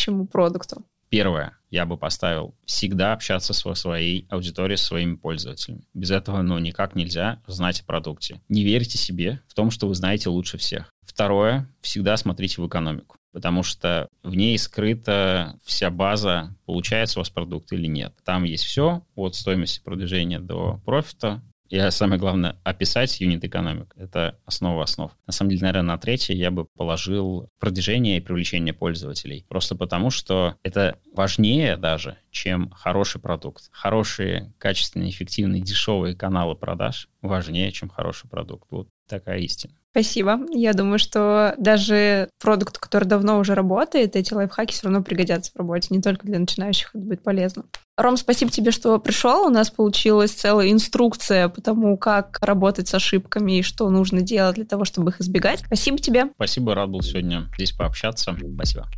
начинающему 0.00 0.26
продукту. 0.26 0.84
Первое, 1.08 1.58
я 1.70 1.86
бы 1.86 1.96
поставил 1.96 2.54
всегда 2.66 3.12
общаться 3.12 3.52
со 3.52 3.74
своей 3.74 4.26
аудиторией, 4.30 4.76
со 4.76 4.86
своими 4.86 5.16
пользователями. 5.16 5.82
Без 5.92 6.12
этого, 6.12 6.40
ну, 6.42 6.58
никак 6.58 6.94
нельзя 6.94 7.42
знать 7.48 7.80
о 7.80 7.84
продукте. 7.84 8.40
Не 8.48 8.62
верьте 8.62 8.96
себе 8.96 9.40
в 9.48 9.54
том, 9.54 9.72
что 9.72 9.88
вы 9.88 9.94
знаете 9.94 10.28
лучше 10.28 10.56
всех. 10.56 10.92
Второе, 11.02 11.68
всегда 11.80 12.16
смотрите 12.16 12.62
в 12.62 12.68
экономику, 12.68 13.16
потому 13.32 13.64
что 13.64 14.08
в 14.22 14.36
ней 14.36 14.56
скрыта 14.56 15.58
вся 15.64 15.90
база, 15.90 16.56
получается 16.64 17.18
у 17.18 17.22
вас 17.22 17.30
продукт 17.30 17.72
или 17.72 17.88
нет. 17.88 18.14
Там 18.24 18.44
есть 18.44 18.64
все, 18.64 19.02
от 19.16 19.34
стоимости 19.34 19.82
продвижения 19.82 20.38
до 20.38 20.80
профита, 20.84 21.42
и 21.70 21.90
самое 21.90 22.18
главное, 22.18 22.56
описать 22.64 23.20
юнит 23.20 23.44
экономик. 23.44 23.94
Это 23.96 24.36
основа 24.44 24.82
основ. 24.82 25.12
На 25.26 25.32
самом 25.32 25.50
деле, 25.50 25.62
наверное, 25.62 25.94
на 25.94 25.98
третье 25.98 26.34
я 26.34 26.50
бы 26.50 26.64
положил 26.64 27.48
продвижение 27.60 28.16
и 28.16 28.20
привлечение 28.20 28.74
пользователей. 28.74 29.46
Просто 29.48 29.76
потому, 29.76 30.10
что 30.10 30.56
это 30.64 30.98
важнее 31.14 31.76
даже, 31.76 32.18
чем 32.30 32.70
хороший 32.70 33.20
продукт. 33.20 33.68
Хорошие, 33.70 34.52
качественные, 34.58 35.10
эффективные, 35.10 35.62
дешевые 35.62 36.16
каналы 36.16 36.56
продаж 36.56 37.08
важнее, 37.22 37.70
чем 37.70 37.88
хороший 37.88 38.28
продукт. 38.28 38.66
Вот 38.70 38.88
такая 39.10 39.38
истина. 39.40 39.74
Спасибо. 39.90 40.40
Я 40.52 40.72
думаю, 40.72 40.98
что 40.98 41.54
даже 41.58 42.28
продукт, 42.40 42.78
который 42.78 43.04
давно 43.06 43.38
уже 43.38 43.54
работает, 43.54 44.14
эти 44.14 44.32
лайфхаки 44.32 44.72
все 44.72 44.84
равно 44.84 45.02
пригодятся 45.02 45.50
в 45.52 45.56
работе, 45.56 45.88
не 45.90 46.00
только 46.00 46.26
для 46.26 46.38
начинающих, 46.38 46.90
это 46.94 47.04
будет 47.04 47.22
полезно. 47.22 47.64
Ром, 47.96 48.16
спасибо 48.16 48.50
тебе, 48.50 48.70
что 48.70 48.98
пришел. 48.98 49.46
У 49.46 49.50
нас 49.50 49.70
получилась 49.70 50.30
целая 50.30 50.70
инструкция 50.70 51.48
по 51.48 51.60
тому, 51.60 51.98
как 51.98 52.38
работать 52.40 52.88
с 52.88 52.94
ошибками 52.94 53.58
и 53.58 53.62
что 53.62 53.90
нужно 53.90 54.22
делать 54.22 54.54
для 54.54 54.64
того, 54.64 54.84
чтобы 54.84 55.10
их 55.10 55.20
избегать. 55.20 55.62
Спасибо 55.66 55.98
тебе. 55.98 56.26
Спасибо, 56.36 56.74
рад 56.74 56.88
был 56.88 57.02
сегодня 57.02 57.50
здесь 57.56 57.72
пообщаться. 57.72 58.36
Спасибо. 58.54 58.88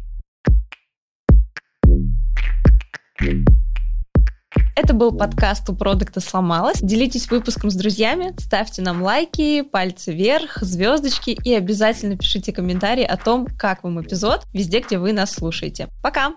Это 4.74 4.94
был 4.94 5.12
подкаст 5.12 5.68
«У 5.68 5.74
продукта 5.74 6.20
сломалось». 6.20 6.80
Делитесь 6.80 7.30
выпуском 7.30 7.70
с 7.70 7.74
друзьями, 7.74 8.34
ставьте 8.38 8.80
нам 8.80 9.02
лайки, 9.02 9.62
пальцы 9.62 10.12
вверх, 10.12 10.62
звездочки 10.62 11.36
и 11.44 11.52
обязательно 11.54 12.16
пишите 12.16 12.52
комментарии 12.52 13.04
о 13.04 13.18
том, 13.18 13.46
как 13.58 13.84
вам 13.84 14.00
эпизод, 14.00 14.46
везде, 14.54 14.80
где 14.80 14.98
вы 14.98 15.12
нас 15.12 15.32
слушаете. 15.32 15.88
Пока! 16.02 16.36